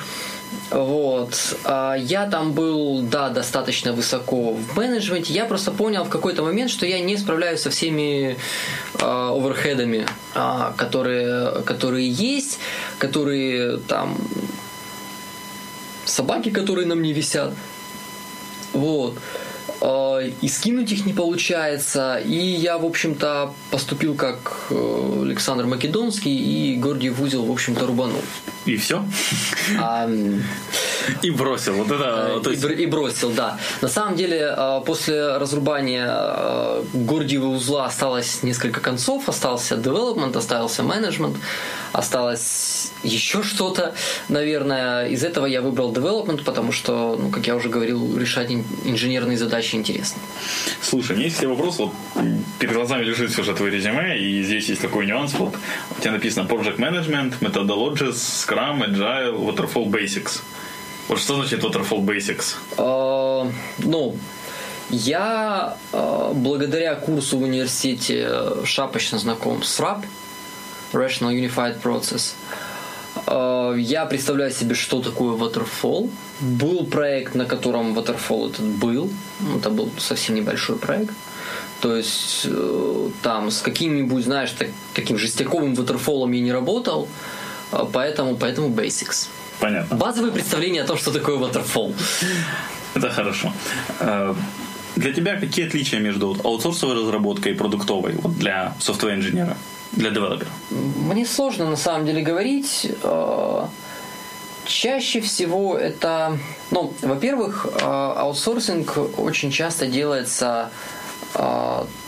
Вот. 0.69 1.35
А 1.65 1.95
я 1.95 2.25
там 2.27 2.53
был, 2.53 3.01
да, 3.01 3.29
достаточно 3.29 3.93
высоко 3.93 4.53
в 4.53 4.77
менеджменте. 4.77 5.33
Я 5.33 5.45
просто 5.45 5.71
понял 5.71 6.03
в 6.03 6.09
какой-то 6.09 6.43
момент, 6.43 6.71
что 6.71 6.85
я 6.85 6.99
не 6.99 7.17
справляюсь 7.17 7.61
со 7.61 7.69
всеми 7.69 8.37
э, 8.99 9.03
оверхедами, 9.03 10.05
которые, 10.77 11.61
которые 11.63 12.09
есть, 12.09 12.59
которые 12.97 13.77
там 13.77 14.17
собаки, 16.05 16.49
которые 16.49 16.87
на 16.87 16.95
мне 16.95 17.13
висят. 17.13 17.53
Вот. 18.73 19.17
А, 19.17 19.42
и 20.41 20.47
скинуть 20.47 20.91
их 20.91 21.05
не 21.05 21.13
получается. 21.13 22.21
И 22.23 22.35
я, 22.35 22.77
в 22.77 22.85
общем-то, 22.85 23.53
поступил 23.69 24.15
как 24.15 24.67
э, 24.69 25.19
Александр 25.23 25.65
Македонский 25.65 26.35
и 26.35 26.75
Гордиев 26.75 27.19
узел, 27.19 27.45
в 27.45 27.51
общем-то, 27.51 27.85
рубанул. 27.85 28.21
И 28.65 28.77
все? 28.77 29.05
А, 29.79 30.09
и 31.21 31.31
бросил. 31.31 31.73
Вот 31.73 31.91
это, 31.91 32.41
и, 32.45 32.53
есть... 32.53 32.63
и 32.63 32.85
бросил, 32.85 33.31
да. 33.31 33.57
На 33.81 33.87
самом 33.87 34.15
деле, 34.15 34.53
а, 34.55 34.79
после 34.81 35.37
разрубания 35.37 36.07
а, 36.09 36.83
Гордиева 36.93 37.47
узла 37.47 37.85
осталось 37.85 38.43
несколько 38.43 38.79
концов. 38.81 39.29
Остался 39.29 39.75
development, 39.75 40.37
остался 40.37 40.83
менеджмент, 40.83 41.37
осталось 41.91 42.91
еще 43.03 43.43
что-то, 43.43 43.93
наверное. 44.29 45.07
Из 45.07 45.23
этого 45.23 45.45
я 45.45 45.61
выбрал 45.61 45.93
development, 45.93 46.43
потому 46.43 46.71
что, 46.71 47.17
ну, 47.19 47.29
как 47.29 47.47
я 47.47 47.55
уже 47.55 47.69
говорил, 47.69 48.17
решать 48.17 48.51
инженерные 48.51 49.37
задачи 49.37 49.75
интересно. 49.75 50.21
Слушай, 50.81 51.13
у 51.13 51.15
меня 51.15 51.25
есть 51.25 51.43
вопрос. 51.43 51.79
Вот 51.79 51.91
перед 52.59 52.73
глазами 52.73 53.03
лежит 53.03 53.31
все 53.31 53.43
же 53.43 53.53
твое 53.53 53.71
резюме, 53.71 54.17
и 54.17 54.43
здесь 54.43 54.69
есть 54.69 54.81
такой 54.81 55.05
нюанс. 55.05 55.33
Вот 55.33 55.55
у 55.97 56.01
тебя 56.01 56.11
написано 56.11 56.47
Project 56.47 56.77
Management, 56.77 57.39
Methodologies, 57.39 58.13
Scrum, 58.13 58.83
Agile, 58.85 59.37
Waterfall 59.37 59.89
Basics. 59.89 60.41
Вот 61.07 61.19
что 61.19 61.35
значит 61.35 61.63
Waterfall 61.63 62.05
Basics? 62.05 62.55
Uh, 62.77 63.51
ну, 63.79 64.15
я 64.89 65.75
uh, 65.91 66.33
благодаря 66.33 66.95
курсу 66.95 67.37
в 67.37 67.41
университете 67.43 68.29
шапочно 68.63 69.19
знаком 69.19 69.63
с 69.63 69.79
RAP, 69.79 70.05
Rational 70.93 71.33
Unified 71.33 71.81
Process. 71.81 72.35
Uh, 73.25 73.77
я 73.79 74.05
представляю 74.05 74.51
себе, 74.51 74.75
что 74.75 75.01
такое 75.01 75.35
Waterfall. 75.35 76.09
Был 76.39 76.85
проект, 76.85 77.35
на 77.35 77.45
котором 77.45 77.97
Waterfall 77.97 78.51
этот 78.51 78.65
был. 78.65 79.09
Это 79.57 79.69
был 79.69 79.91
совсем 79.97 80.35
небольшой 80.35 80.77
проект. 80.77 81.13
То 81.81 81.97
есть 81.97 82.45
э, 82.45 83.09
там 83.21 83.51
с 83.51 83.61
каким-нибудь, 83.61 84.23
знаешь, 84.23 84.51
так, 84.51 84.69
таким 84.93 85.17
жестяковым 85.17 85.73
Waterfall 85.73 86.33
я 86.33 86.41
не 86.41 86.53
работал. 86.53 87.09
Поэтому, 87.91 88.37
поэтому 88.37 88.69
Basics. 88.69 89.27
Понятно. 89.63 89.95
Базовое 89.95 90.31
представление 90.31 90.83
о 90.83 90.85
том, 90.85 90.97
что 90.97 91.11
такое 91.11 91.37
waterfall. 91.37 91.93
Это 92.95 93.09
хорошо. 93.09 93.53
Э, 94.01 94.35
для 94.97 95.13
тебя 95.13 95.39
какие 95.39 95.67
отличия 95.67 95.99
между 95.99 96.35
аутсорсовой 96.43 96.95
разработкой 96.95 97.53
и 97.53 97.55
продуктовой 97.55 98.13
вот 98.21 98.37
для 98.37 98.73
софтвер-инженера, 98.79 99.55
для 99.93 100.09
девелопера? 100.09 100.49
Мне 100.69 101.25
сложно 101.25 101.69
на 101.69 101.77
самом 101.77 102.05
деле 102.05 102.21
говорить. 102.21 102.91
Э, 103.03 103.67
чаще 104.65 105.21
всего 105.21 105.77
это, 105.77 106.37
ну, 106.71 106.93
во-первых, 107.01 107.65
э, 107.65 107.85
аутсорсинг 107.85 108.97
очень 109.17 109.49
часто 109.51 109.87
делается 109.87 110.71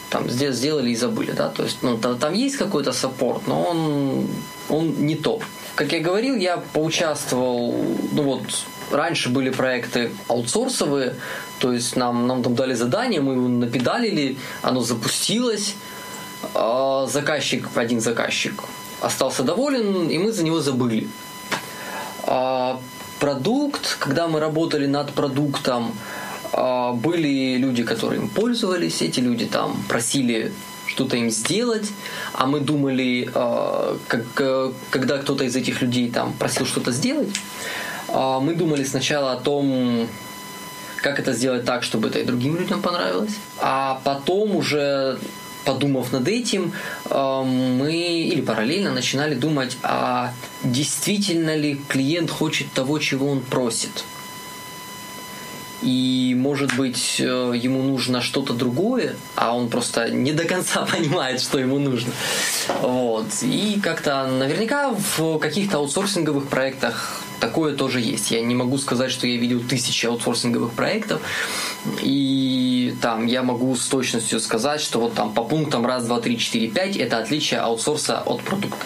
там 0.09 0.29
сделали 0.29 0.91
и 0.91 0.95
забыли, 0.95 1.31
да, 1.31 1.49
то 1.49 1.63
есть, 1.63 1.79
ну, 1.81 1.97
там, 1.97 2.17
там 2.19 2.33
есть 2.33 2.57
какой-то 2.57 2.93
саппорт, 2.93 3.47
но 3.47 3.63
он 3.63 4.27
он 4.69 5.05
не 5.05 5.15
то. 5.15 5.39
Как 5.75 5.91
я 5.91 5.99
говорил, 5.99 6.35
я 6.37 6.57
поучаствовал, 6.57 7.75
ну 8.13 8.23
вот, 8.23 8.43
раньше 8.91 9.29
были 9.29 9.49
проекты 9.49 10.11
аутсорсовые, 10.29 11.15
то 11.59 11.73
есть 11.73 11.97
нам, 11.97 12.27
нам 12.27 12.43
там 12.43 12.55
дали 12.55 12.73
задание, 12.73 13.19
мы 13.19 13.33
его 13.33 13.49
напедалили, 13.49 14.37
оно 14.61 14.79
запустилось, 14.79 15.75
а 16.53 17.07
заказчик, 17.07 17.67
один 17.75 17.99
заказчик 17.99 18.63
остался 19.01 19.43
доволен, 19.43 20.07
и 20.07 20.17
мы 20.17 20.31
за 20.31 20.43
него 20.43 20.61
забыли. 20.61 21.09
А 22.23 22.79
продукт, 23.19 23.97
когда 23.99 24.27
мы 24.27 24.39
работали 24.39 24.85
над 24.85 25.11
продуктом, 25.11 25.93
были 26.55 27.57
люди, 27.57 27.83
которые 27.83 28.21
им 28.21 28.29
пользовались, 28.29 29.01
эти 29.01 29.19
люди 29.19 29.45
там 29.45 29.83
просили 29.89 30.51
что-то 30.87 31.17
им 31.17 31.29
сделать, 31.29 31.91
а 32.33 32.45
мы 32.45 32.59
думали, 32.59 33.29
а, 33.33 33.97
как, 34.07 34.23
э, 34.37 34.71
когда 34.89 35.17
кто-то 35.17 35.43
из 35.43 35.55
этих 35.55 35.81
людей 35.81 36.09
там 36.09 36.33
просил 36.33 36.65
что-то 36.65 36.91
сделать, 36.91 37.29
а, 38.07 38.39
мы 38.39 38.55
думали 38.55 38.83
сначала 38.83 39.33
о 39.33 39.37
том, 39.37 40.07
как 40.97 41.19
это 41.19 41.33
сделать 41.33 41.65
так, 41.65 41.83
чтобы 41.83 42.07
это 42.07 42.19
и 42.19 42.23
другим 42.23 42.55
людям 42.57 42.81
понравилось, 42.81 43.35
а 43.59 43.99
потом 44.03 44.55
уже 44.55 45.19
подумав 45.65 46.11
над 46.11 46.27
этим, 46.27 46.73
мы 47.09 47.91
или 47.91 48.41
параллельно 48.41 48.91
начинали 48.91 49.33
думать, 49.33 49.77
а 49.81 50.31
действительно 50.63 51.55
ли 51.55 51.81
клиент 51.87 52.29
хочет 52.29 52.71
того, 52.71 52.99
чего 52.99 53.27
он 53.27 53.41
просит– 53.41 54.03
и, 55.85 56.35
может 56.35 56.75
быть, 56.75 57.17
э, 57.19 57.53
ему 57.55 57.83
нужно 57.83 58.21
что-то 58.21 58.53
другое, 58.53 59.15
а 59.35 59.55
он 59.55 59.69
просто 59.69 60.09
не 60.09 60.33
до 60.33 60.43
конца 60.43 60.85
понимает, 60.91 61.39
что 61.39 61.59
ему 61.59 61.77
нужно. 61.77 62.11
Вот. 62.81 63.27
И 63.43 63.79
как-то 63.81 64.25
наверняка 64.25 64.95
в 65.17 65.37
каких-то 65.37 65.77
аутсорсинговых 65.77 66.47
проектах 66.47 67.21
такое 67.39 67.75
тоже 67.75 68.01
есть. 68.01 68.31
Я 68.31 68.41
не 68.41 68.55
могу 68.55 68.79
сказать, 68.79 69.11
что 69.11 69.27
я 69.27 69.37
видел 69.37 69.61
тысячи 69.61 70.07
аутсорсинговых 70.07 70.73
проектов, 70.73 71.21
и 72.01 72.95
там 72.99 73.27
я 73.27 73.43
могу 73.43 73.75
с 73.75 73.85
точностью 73.85 74.39
сказать, 74.39 74.81
что 74.81 74.99
вот 74.99 75.13
там 75.13 75.33
по 75.33 75.43
пунктам 75.43 75.85
раз, 75.85 76.05
два, 76.05 76.19
три, 76.19 76.39
четыре, 76.39 76.67
пять 76.67 76.97
это 76.97 77.19
отличие 77.19 77.59
аутсорса 77.59 78.21
от 78.21 78.41
продукта. 78.41 78.85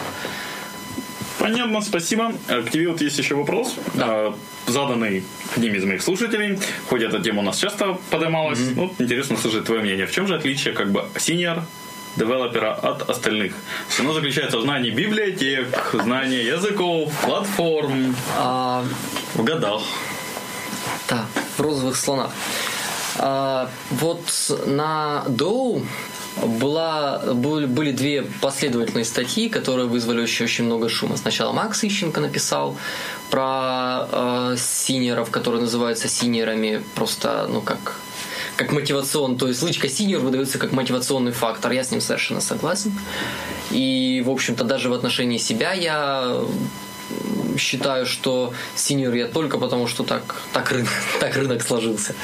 Понятно, 1.40 1.82
спасибо. 1.82 2.34
К 2.48 2.70
тебе 2.70 2.90
вот 2.90 3.02
есть 3.02 3.18
еще 3.18 3.36
вопрос, 3.36 3.76
да. 3.94 4.06
А, 4.08 4.36
заданный 4.68 5.24
одним 5.56 5.74
из 5.74 5.86
моих 5.86 6.02
слушателей. 6.02 6.60
Хоть 6.90 7.02
эта 7.02 7.20
тема 7.20 7.40
у 7.40 7.46
нас 7.46 7.58
часто 7.58 7.98
поднималась. 8.10 8.60
Mm-hmm. 8.60 8.74
Ну, 8.76 8.94
интересно 9.00 9.38
слышать 9.38 9.66
твое 9.66 9.82
мнение. 9.82 10.06
В 10.06 10.12
чем 10.12 10.28
же 10.28 10.36
отличие 10.36 10.74
как 10.74 10.92
бы 10.92 11.06
senior 11.16 11.62
девелопера 12.18 12.74
от 12.74 13.10
остальных? 13.10 13.54
Оно 14.00 14.14
заключается 14.14 14.58
в 14.58 14.62
знании 14.62 14.92
библиотек, 14.92 15.68
знании 15.94 16.44
языков, 16.44 17.12
платформ, 17.24 18.16
а... 18.38 18.84
в 19.34 19.44
годах. 19.44 19.82
Да, 21.08 21.26
в 21.58 21.62
розовых 21.62 21.96
слонах. 21.96 22.32
А, 23.20 23.70
вот 23.92 24.22
на 24.66 25.24
Dow 25.28 25.86
была, 26.46 27.20
были 27.34 27.92
две 27.92 28.24
последовательные 28.24 29.04
статьи, 29.04 29.50
которые 29.50 29.88
вызвали 29.88 30.22
очень, 30.22 30.46
очень 30.46 30.64
много 30.64 30.88
шума. 30.88 31.18
Сначала 31.18 31.52
Макс 31.52 31.84
Ищенко 31.84 32.22
написал 32.22 32.78
про 33.30 34.08
э, 34.12 34.56
senior 34.58 35.07
ов, 35.07 35.32
которые 35.32 35.62
называются 35.62 36.08
senior 36.08 36.52
ами, 36.52 36.82
просто, 36.96 37.48
ну, 37.50 37.62
как 37.62 37.96
как 38.56 38.74
мотивацион, 38.74 39.38
то 39.38 39.48
есть 39.48 39.62
лычка 39.62 39.88
senior 39.88 40.20
выдается 40.20 40.58
как 40.58 40.74
мотивационный 40.74 41.32
фактор, 41.32 41.72
я 41.72 41.82
с 41.82 41.92
ним 41.92 42.02
совершенно 42.02 42.42
согласен. 42.42 42.92
И, 43.72 44.22
в 44.26 44.30
общем-то, 44.30 44.66
даже 44.66 44.90
в 44.90 44.94
отношении 44.94 45.38
себя 45.38 45.72
я 45.72 46.42
считаю, 47.58 48.06
что 48.06 48.54
senior 48.76 49.14
я 49.14 49.28
только 49.28 49.58
потому, 49.60 49.88
что 49.88 50.04
так, 50.04 50.36
так, 50.52 50.72
рынок, 50.72 50.92
так 51.22 51.36
рынок 51.38 51.62
сложился. 51.62 52.16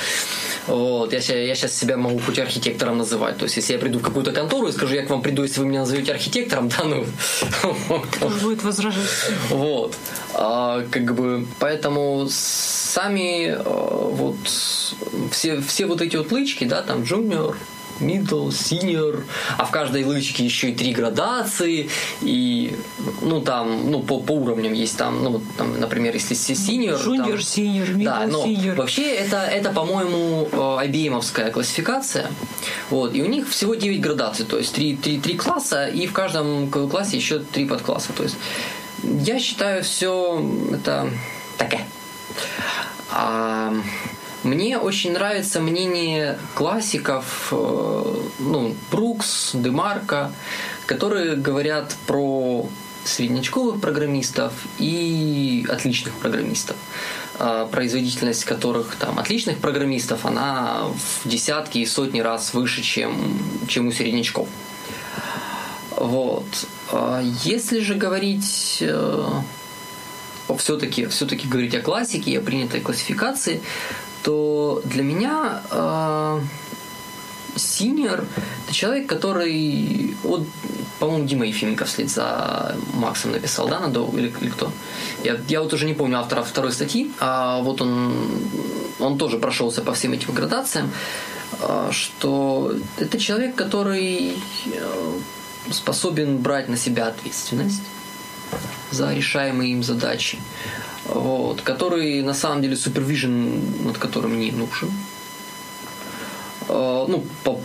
Вот, 0.68 1.14
я, 1.14 1.20
я 1.20 1.56
сейчас 1.56 1.78
себя 1.78 1.98
могу 1.98 2.20
хоть 2.20 2.40
архитектором 2.40 2.98
называть. 2.98 3.38
То 3.38 3.44
есть, 3.46 3.58
если 3.58 3.74
я 3.74 3.80
приду 3.80 4.00
в 4.00 4.02
какую-то 4.02 4.32
контору 4.32 4.68
и 4.68 4.72
скажу, 4.72 4.96
я 4.96 5.06
к 5.06 5.10
вам 5.10 5.22
приду, 5.22 5.44
если 5.44 5.60
вы 5.60 5.68
меня 5.68 5.82
назовете 5.82 6.12
архитектором, 6.12 6.70
да, 6.78 6.84
ну... 6.84 7.06
Будет 8.42 8.64
возражать. 8.64 9.04
Вот. 9.50 9.96
А, 10.34 10.84
как 10.90 11.14
бы, 11.14 11.46
поэтому 11.60 12.28
сами 12.30 13.56
а, 13.58 14.10
вот 14.12 14.38
все, 15.32 15.62
все 15.62 15.86
вот 15.86 16.02
эти 16.02 16.16
вот 16.16 16.32
лычки, 16.32 16.64
да, 16.64 16.82
там, 16.82 17.04
junior, 17.04 17.56
middle, 18.00 18.50
senior, 18.50 19.24
а 19.58 19.66
в 19.66 19.72
каждой 19.72 20.04
лычке 20.04 20.46
еще 20.46 20.70
и 20.70 20.76
три 20.76 20.94
градации, 20.94 21.90
и, 22.22 22.76
ну, 23.22 23.42
там, 23.42 23.92
ну, 23.92 24.02
по, 24.02 24.20
по 24.20 24.32
уровням 24.32 24.74
есть 24.74 24.98
там, 24.98 25.24
ну, 25.24 25.42
там, 25.58 25.80
например, 25.80 26.14
если 26.14 26.36
senior... 26.36 27.02
Junior, 27.04 27.18
там, 27.18 27.36
senior, 27.36 27.96
middle, 27.96 28.04
да, 28.04 28.28
но 28.28 28.46
senior. 28.46 28.76
Вообще, 28.76 29.16
это, 29.16 29.38
это 29.38 29.72
по-моему, 29.72 30.48
IBM-овская 30.52 31.52
классификация, 31.52 32.32
вот, 32.90 33.16
и 33.16 33.22
у 33.22 33.28
них 33.28 33.50
всего 33.50 33.76
9 33.76 34.02
градаций, 34.02 34.46
то 34.46 34.58
есть 34.58 34.74
3, 34.74 34.98
3, 34.98 35.20
3 35.20 35.38
класса, 35.38 35.88
и 35.88 36.08
в 36.08 36.14
каждом 36.14 36.70
классе 36.70 37.18
еще 37.18 37.40
3 37.40 37.66
подкласса, 37.66 38.14
то 38.14 38.24
есть 38.24 38.36
я 39.04 39.40
считаю 39.40 39.84
все 39.84 40.44
это 40.72 41.10
такая. 41.58 41.86
А, 43.12 43.74
мне 44.46 44.78
очень 44.78 45.14
нравится 45.14 45.60
мнение 45.60 46.38
классиков, 46.54 47.50
э, 47.52 48.16
ну, 48.40 48.76
Брукс, 48.92 49.52
Демарка, 49.54 50.32
которые 50.86 51.36
говорят 51.36 51.96
про 52.08 52.70
среднячковых 53.04 53.82
программистов 53.82 54.54
и 54.80 55.66
отличных 55.70 56.14
программистов 56.16 56.76
а, 57.38 57.68
производительность 57.68 58.46
которых 58.46 58.96
там 58.96 59.20
отличных 59.20 59.60
программистов, 59.60 60.26
она 60.26 60.86
в 60.88 61.28
десятки 61.28 61.80
и 61.80 61.86
сотни 61.86 62.20
раз 62.22 62.54
выше, 62.54 62.82
чем, 62.82 63.38
чем 63.68 63.88
у 63.88 63.92
среднячков. 63.92 64.48
Вот. 65.92 66.46
А 66.92 67.22
если 67.44 67.80
же 67.80 67.96
говорить 67.96 68.78
э, 68.82 69.26
все-таки 70.58 71.06
все-таки 71.08 71.48
говорить 71.48 71.76
о 71.76 71.82
классике 71.82 72.32
о 72.38 72.42
принятой 72.42 72.82
классификации, 72.82 73.62
то 74.26 74.82
для 74.86 75.04
меня 75.04 75.62
э, 75.70 76.40
это 77.56 78.74
человек, 78.74 79.08
который 79.08 80.16
вот, 80.24 80.48
по-моему, 81.00 81.28
Дима 81.28 81.46
Ефименко 81.46 81.86
вслед 81.86 82.10
за 82.10 82.76
Максом 82.94 83.34
написал, 83.34 83.68
да, 83.68 83.80
надо 83.80 84.04
или, 84.14 84.34
или 84.42 84.50
кто? 84.50 84.72
Я, 85.24 85.38
я 85.48 85.62
вот 85.62 85.74
уже 85.74 85.86
не 85.86 85.94
помню 85.94 86.18
автора 86.18 86.42
второй 86.42 86.72
статьи, 86.72 87.12
а 87.20 87.62
вот 87.62 87.82
он, 87.82 88.14
он 89.00 89.20
тоже 89.20 89.38
прошелся 89.38 89.84
по 89.84 89.94
всем 89.94 90.14
этим 90.14 90.34
градациям, 90.34 90.92
э, 91.62 91.90
что 91.92 92.74
это 92.98 93.20
человек, 93.20 93.54
который 93.54 94.40
э, 94.66 95.20
способен 95.72 96.40
брать 96.40 96.68
на 96.68 96.78
себя 96.78 97.10
ответственность 97.10 97.84
за 98.90 99.14
решаемые 99.14 99.72
им 99.72 99.84
задачи, 99.84 100.40
вот, 101.06 101.62
который 101.62 102.22
на 102.22 102.34
самом 102.34 102.62
деле 102.62 102.76
супервижен, 102.76 103.86
над 103.86 103.98
которым 103.98 104.40
не 104.40 104.52
нужен. 104.52 104.92
Э, 106.68 107.06
ну, 107.08 107.24
по, 107.44 107.60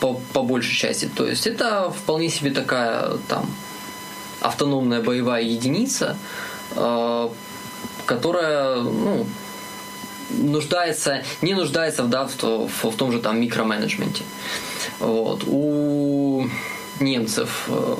по, 0.00 0.20
по 0.32 0.42
большей 0.42 0.74
части. 0.74 1.10
То 1.14 1.26
есть 1.26 1.46
это 1.46 1.90
вполне 1.90 2.28
себе 2.28 2.50
такая 2.50 3.16
там 3.28 3.46
автономная 4.40 5.00
боевая 5.00 5.42
единица, 5.42 6.16
э, 6.76 7.28
которая, 8.06 8.76
ну, 8.76 9.26
нуждается, 10.30 11.22
не 11.42 11.54
нуждается 11.54 12.02
да, 12.04 12.26
в, 12.26 12.42
в, 12.42 12.90
в 12.90 12.96
том 12.96 13.12
же 13.12 13.20
там 13.20 13.40
микроменеджменте. 13.40 14.24
Вот. 15.00 15.44
У 15.46 16.48
немцев 17.00 17.64
э, 17.68 17.96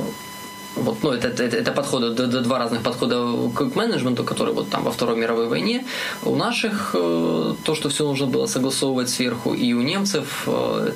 вот, 0.76 1.02
ну, 1.02 1.12
это, 1.12 1.28
это, 1.28 1.56
это 1.56 1.72
подходы, 1.72 2.10
два 2.26 2.58
разных 2.58 2.82
подхода 2.82 3.16
к 3.54 3.76
менеджменту, 3.76 4.24
которые 4.24 4.54
вот 4.54 4.70
там 4.70 4.82
во 4.82 4.90
Второй 4.90 5.16
мировой 5.16 5.46
войне. 5.46 5.84
У 6.22 6.34
наших 6.34 6.90
э, 6.94 7.54
то, 7.64 7.74
что 7.74 7.88
все 7.88 8.04
нужно 8.04 8.26
было 8.26 8.46
согласовывать 8.46 9.08
сверху, 9.08 9.54
и 9.54 9.72
у 9.72 9.82
немцев 9.82 10.44
э, 10.46 10.92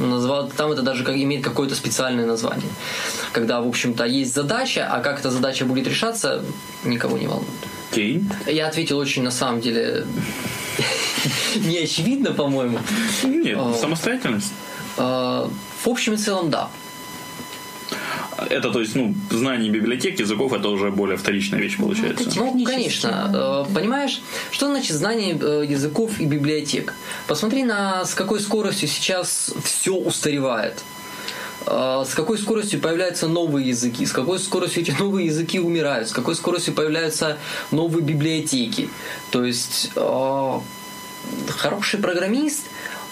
назвал, 0.00 0.48
там 0.48 0.72
это 0.72 0.82
даже 0.82 1.04
как, 1.04 1.16
имеет 1.16 1.44
какое-то 1.44 1.74
специальное 1.74 2.26
название. 2.26 2.70
Когда, 3.32 3.60
в 3.60 3.68
общем-то, 3.68 4.04
есть 4.06 4.34
задача, 4.34 4.88
а 4.90 5.00
как 5.00 5.20
эта 5.20 5.30
задача 5.30 5.64
будет 5.64 5.86
решаться, 5.86 6.42
никого 6.84 7.16
не 7.16 7.28
волнует. 7.28 7.48
Okay. 7.92 8.22
Я 8.46 8.66
ответил 8.66 8.98
очень, 8.98 9.22
на 9.22 9.30
самом 9.30 9.60
деле, 9.60 10.04
не 11.56 11.78
очевидно, 11.78 12.32
по-моему. 12.32 12.78
Нет, 13.22 13.58
самостоятельность. 13.80 14.52
В 14.96 15.50
общем 15.88 16.14
и 16.14 16.16
целом, 16.16 16.50
да. 16.50 16.68
Это, 18.50 18.70
то 18.70 18.80
есть, 18.80 18.94
ну, 18.94 19.14
знание 19.30 19.70
библиотек, 19.70 20.20
языков, 20.20 20.52
это 20.52 20.68
уже 20.68 20.90
более 20.90 21.16
вторичная 21.16 21.60
вещь 21.60 21.76
получается. 21.78 22.28
Ну, 22.36 22.64
конечно. 22.64 23.66
Э, 23.68 23.74
понимаешь, 23.74 24.20
что 24.50 24.66
значит 24.68 24.96
знание 24.96 25.38
э, 25.40 25.64
языков 25.68 26.20
и 26.20 26.26
библиотек? 26.26 26.94
Посмотри 27.26 27.64
на 27.64 28.04
с 28.04 28.14
какой 28.14 28.40
скоростью 28.40 28.88
сейчас 28.88 29.52
все 29.64 29.94
устаревает. 29.94 30.82
а, 31.66 32.04
с 32.04 32.14
какой 32.14 32.38
скоростью 32.38 32.80
появляются 32.80 33.28
новые 33.28 33.68
языки, 33.68 34.04
с 34.04 34.12
какой 34.12 34.38
скоростью 34.38 34.82
эти 34.82 34.90
новые 34.98 35.26
языки 35.26 35.60
умирают, 35.60 36.08
с 36.08 36.12
какой 36.12 36.34
скоростью 36.34 36.74
появляются 36.74 37.38
новые 37.70 38.02
библиотеки. 38.02 38.88
То 39.30 39.44
есть 39.44 39.90
хороший 41.48 42.00
программист, 42.00 42.66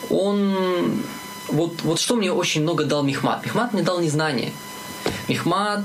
он... 0.09 1.03
Вот, 1.49 1.83
вот 1.83 1.99
что 1.99 2.15
мне 2.15 2.33
очень 2.33 2.63
много 2.63 2.85
дал 2.85 3.03
Мехмат. 3.03 3.45
Мехмат 3.45 3.73
мне 3.73 3.83
дал 3.83 4.01
незнание. 4.01 4.53
Мехмат 5.31 5.85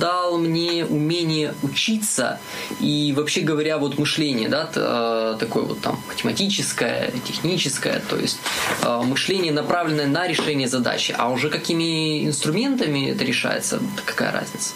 дал 0.00 0.36
мне 0.36 0.84
умение 0.84 1.54
учиться 1.62 2.40
и 2.80 3.14
вообще 3.16 3.42
говоря 3.42 3.78
вот 3.78 3.98
мышление, 3.98 4.48
да, 4.48 4.68
э, 4.74 5.36
такое 5.38 5.62
вот 5.62 5.80
там 5.80 6.00
математическое, 6.08 7.12
техническое, 7.24 8.00
то 8.00 8.16
есть 8.16 8.40
э, 8.82 9.02
мышление 9.04 9.52
направленное 9.52 10.08
на 10.08 10.26
решение 10.26 10.66
задачи, 10.66 11.14
а 11.16 11.30
уже 11.30 11.50
какими 11.50 12.26
инструментами 12.26 13.10
это 13.10 13.22
решается, 13.24 13.80
какая 14.04 14.32
разница? 14.32 14.72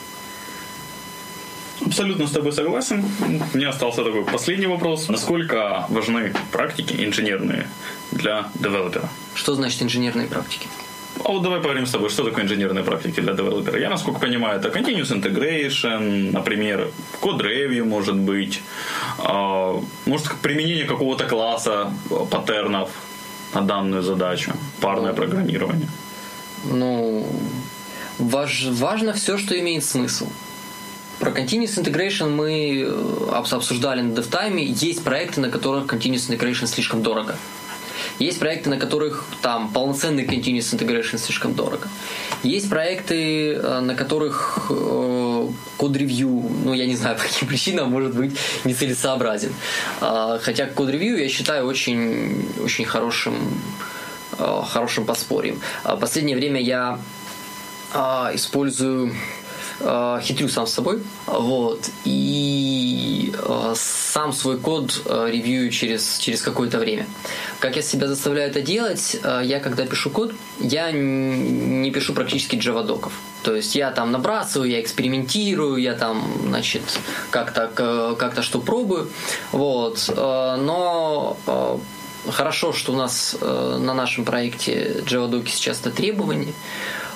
Абсолютно 1.84 2.28
с 2.28 2.30
тобой 2.30 2.52
согласен. 2.52 3.04
У 3.52 3.56
меня 3.56 3.70
остался 3.70 4.04
такой 4.04 4.24
последний 4.24 4.68
вопрос. 4.68 5.08
Насколько 5.08 5.86
важны 5.88 6.32
практики 6.52 6.94
инженерные 7.04 7.66
для 8.12 8.46
девелопера? 8.54 9.08
Что 9.34 9.56
значит 9.56 9.82
инженерные 9.82 10.28
практики? 10.28 10.68
А 11.22 11.30
вот 11.30 11.42
давай 11.42 11.58
поговорим 11.60 11.86
с 11.86 11.90
тобой, 11.90 12.10
что 12.10 12.24
такое 12.24 12.44
инженерные 12.44 12.82
практики 12.82 13.20
для 13.20 13.34
девелопера. 13.34 13.78
Я, 13.78 13.88
насколько 13.88 14.18
понимаю, 14.18 14.58
это 14.58 14.68
continuous 14.68 15.12
integration, 15.12 16.32
например, 16.32 16.90
код 17.20 17.40
review 17.42 17.84
может 17.84 18.16
быть, 18.16 18.60
а, 19.18 19.80
может 20.06 20.34
применение 20.42 20.84
какого-то 20.84 21.24
класса 21.24 21.92
паттернов 22.30 22.90
на 23.54 23.62
данную 23.62 24.02
задачу, 24.02 24.52
парное 24.80 25.10
ну, 25.10 25.16
программирование. 25.16 25.88
Ну, 26.64 27.26
важ, 28.18 28.66
важно 28.70 29.12
все, 29.12 29.38
что 29.38 29.58
имеет 29.58 29.84
смысл. 29.84 30.28
Про 31.20 31.30
Continuous 31.30 31.78
Integration 31.78 32.30
мы 32.30 32.82
э, 32.82 33.30
обсуждали 33.32 34.02
на 34.02 34.12
DevTime. 34.12 34.58
Есть 34.58 35.04
проекты, 35.04 35.40
на 35.40 35.48
которых 35.48 35.86
Continuous 35.86 36.28
Integration 36.28 36.66
слишком 36.66 37.02
дорого. 37.02 37.36
Есть 38.18 38.38
проекты, 38.38 38.70
на 38.70 38.78
которых 38.78 39.24
там 39.42 39.72
полноценный 39.72 40.24
continuous 40.24 40.74
integration 40.74 41.18
слишком 41.18 41.54
дорого. 41.54 41.88
Есть 42.42 42.70
проекты, 42.70 43.54
э, 43.54 43.80
на 43.80 43.94
которых 43.94 44.66
э, 44.70 45.48
код-ревью, 45.76 46.28
ну, 46.64 46.74
я 46.74 46.86
не 46.86 46.96
знаю, 46.96 47.16
по 47.18 47.22
каким 47.22 47.48
причинам, 47.48 47.90
может 47.90 48.14
быть 48.14 48.36
нецелесообразен. 48.64 49.52
Э, 50.00 50.38
хотя 50.40 50.66
код-ревью 50.66 51.18
я 51.18 51.28
считаю 51.28 51.66
очень, 51.66 52.48
очень 52.62 52.84
хорошим, 52.84 53.34
э, 54.38 54.62
хорошим 54.68 55.04
подспорьем. 55.04 55.60
В 55.84 55.96
последнее 55.96 56.36
время 56.36 56.60
я 56.60 56.98
э, 57.92 57.98
использую 58.34 59.14
э, 59.80 60.18
хитрю 60.22 60.48
сам 60.48 60.66
с 60.66 60.72
собой, 60.72 61.02
вот, 61.26 61.88
и 62.04 63.32
э, 63.34 63.74
сам 63.76 64.32
свой 64.32 64.58
код 64.58 65.02
э, 65.04 65.28
ревью 65.30 65.70
через, 65.70 66.18
через 66.18 66.42
какое-то 66.42 66.78
время. 66.78 67.06
Как 67.58 67.76
я 67.76 67.82
себя 67.82 68.08
заставляю 68.08 68.50
это 68.50 68.62
делать? 68.62 69.16
Э, 69.22 69.40
я, 69.44 69.60
когда 69.60 69.86
пишу 69.86 70.10
код, 70.10 70.32
я 70.60 70.90
не 70.92 71.90
пишу 71.90 72.14
практически 72.14 72.56
джавадоков. 72.56 73.12
То 73.42 73.54
есть 73.54 73.74
я 73.74 73.90
там 73.90 74.10
набрасываю, 74.10 74.70
я 74.70 74.80
экспериментирую, 74.80 75.76
я 75.76 75.94
там, 75.94 76.24
значит, 76.46 76.82
как-то 77.30 78.16
как 78.18 78.42
что 78.42 78.60
пробую, 78.60 79.10
вот, 79.52 80.10
но 80.16 81.36
хорошо, 82.30 82.72
что 82.72 82.92
у 82.92 82.96
нас 82.96 83.36
на 83.40 83.92
нашем 83.92 84.24
проекте 84.24 85.02
JavaDoc 85.06 85.46
сейчас 85.48 85.80
это 85.80 85.90
требование. 85.90 86.54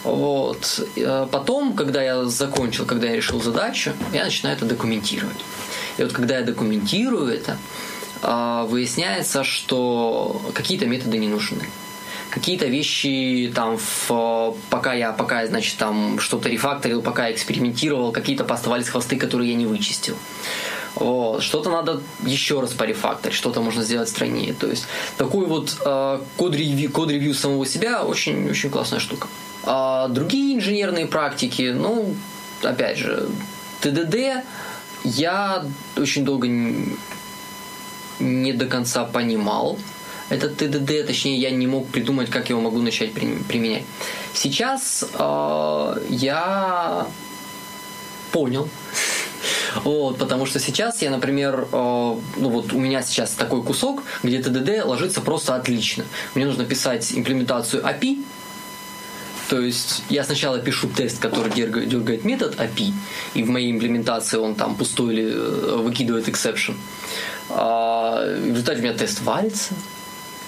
Вот. 0.05 0.81
Э, 0.97 1.27
потом, 1.31 1.75
когда 1.75 2.03
я 2.03 2.25
закончил, 2.25 2.87
когда 2.87 3.09
я 3.09 3.17
решил 3.17 3.41
задачу, 3.41 3.93
я 4.13 4.25
начинаю 4.25 4.57
это 4.57 4.65
документировать. 4.65 5.39
И 5.97 6.03
вот 6.03 6.13
когда 6.13 6.39
я 6.39 6.45
документирую 6.45 7.29
это, 7.29 7.59
а, 8.23 8.65
выясняется, 8.65 9.45
что 9.45 10.41
какие-то 10.55 10.87
методы 10.87 11.19
не 11.19 11.29
нужны. 11.29 11.69
Какие-то 12.31 12.67
вещи 12.67 13.51
там, 13.55 13.79
в, 13.79 14.55
пока 14.71 14.93
я, 14.93 15.13
пока 15.13 15.47
значит, 15.47 15.77
там 15.79 16.21
что-то 16.21 16.49
рефакторил, 16.49 17.01
пока 17.01 17.29
я 17.29 17.35
экспериментировал, 17.35 18.13
какие-то 18.13 18.45
поставались 18.45 18.89
хвосты, 18.89 19.17
которые 19.17 19.51
я 19.51 19.57
не 19.57 19.67
вычистил. 19.67 20.17
Вот. 20.95 21.43
Что-то 21.43 21.71
надо 21.71 22.03
еще 22.21 22.61
раз 22.61 22.73
порефакторить, 22.73 23.37
что-то 23.37 23.61
можно 23.61 23.83
сделать 23.83 24.09
стройнее. 24.09 24.53
То 24.53 24.67
есть 24.67 24.87
такой 25.17 25.47
вот 25.47 25.77
э, 25.85 26.21
код-ревью, 26.37 26.91
код-ревью 26.91 27.35
самого 27.35 27.65
себя 27.67 28.03
очень, 28.03 28.51
очень 28.51 28.71
классная 28.71 28.99
штука. 28.99 29.29
А 29.65 30.09
другие 30.09 30.57
инженерные 30.57 31.07
практики, 31.07 31.73
ну, 31.75 32.15
опять 32.63 32.99
же, 32.99 33.29
ТДД 33.81 34.45
я 35.05 35.65
очень 35.97 36.25
долго 36.25 36.49
не 38.21 38.53
до 38.53 38.67
конца 38.67 39.05
понимал. 39.05 39.79
Этот 40.29 40.57
ТДД, 40.59 41.07
точнее, 41.07 41.39
я 41.39 41.51
не 41.51 41.67
мог 41.67 41.89
придумать, 41.89 42.29
как 42.29 42.51
его 42.51 42.61
могу 42.61 42.83
начать 42.83 43.13
применять. 43.15 43.85
Сейчас 44.35 45.05
э, 45.15 46.03
я 46.11 47.07
понял, 48.31 48.69
вот, 49.85 50.19
потому 50.19 50.45
что 50.45 50.61
сейчас 50.61 51.01
я, 51.01 51.11
например, 51.11 51.67
э, 51.73 52.17
ну 52.37 52.49
вот 52.51 52.75
у 52.75 52.79
меня 52.79 53.01
сейчас 53.03 53.31
такой 53.33 53.63
кусок, 53.63 54.03
где 54.23 54.43
ТДД 54.43 54.85
ложится 54.85 55.23
просто 55.23 55.55
отлично. 55.55 56.05
Мне 56.35 56.45
нужно 56.45 56.67
писать 56.67 57.11
имплементацию 57.15 57.83
API, 57.83 58.23
то 59.49 59.61
есть 59.61 60.03
я 60.11 60.25
сначала 60.25 60.59
пишу 60.59 60.89
тест, 60.89 61.19
который 61.21 61.51
дергает 61.53 62.25
метод 62.25 62.57
API, 62.57 62.93
и 63.35 63.43
в 63.43 63.51
моей 63.51 63.71
имплементации 63.71 64.37
он 64.37 64.55
там 64.55 64.75
пустой 64.75 65.15
или 65.15 65.33
э, 65.33 65.77
выкидывает 65.77 66.29
exception. 66.29 66.75
А 67.49 68.25
в 68.25 68.47
результате 68.51 68.81
у 68.81 68.83
меня 68.83 68.95
тест 68.95 69.23
валится, 69.23 69.75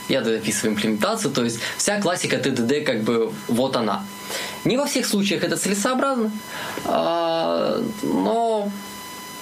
я 0.08 0.20
дописываю 0.20 0.74
имплементацию, 0.74 1.32
то 1.32 1.44
есть 1.44 1.60
вся 1.78 2.00
классика 2.00 2.36
TDD 2.36 2.82
как 2.82 3.02
бы 3.02 3.32
вот 3.48 3.76
она. 3.76 4.04
Не 4.64 4.76
во 4.76 4.86
всех 4.86 5.06
случаях 5.06 5.44
это 5.44 5.56
целесообразно, 5.56 6.30
а, 6.84 7.82
но 8.02 8.70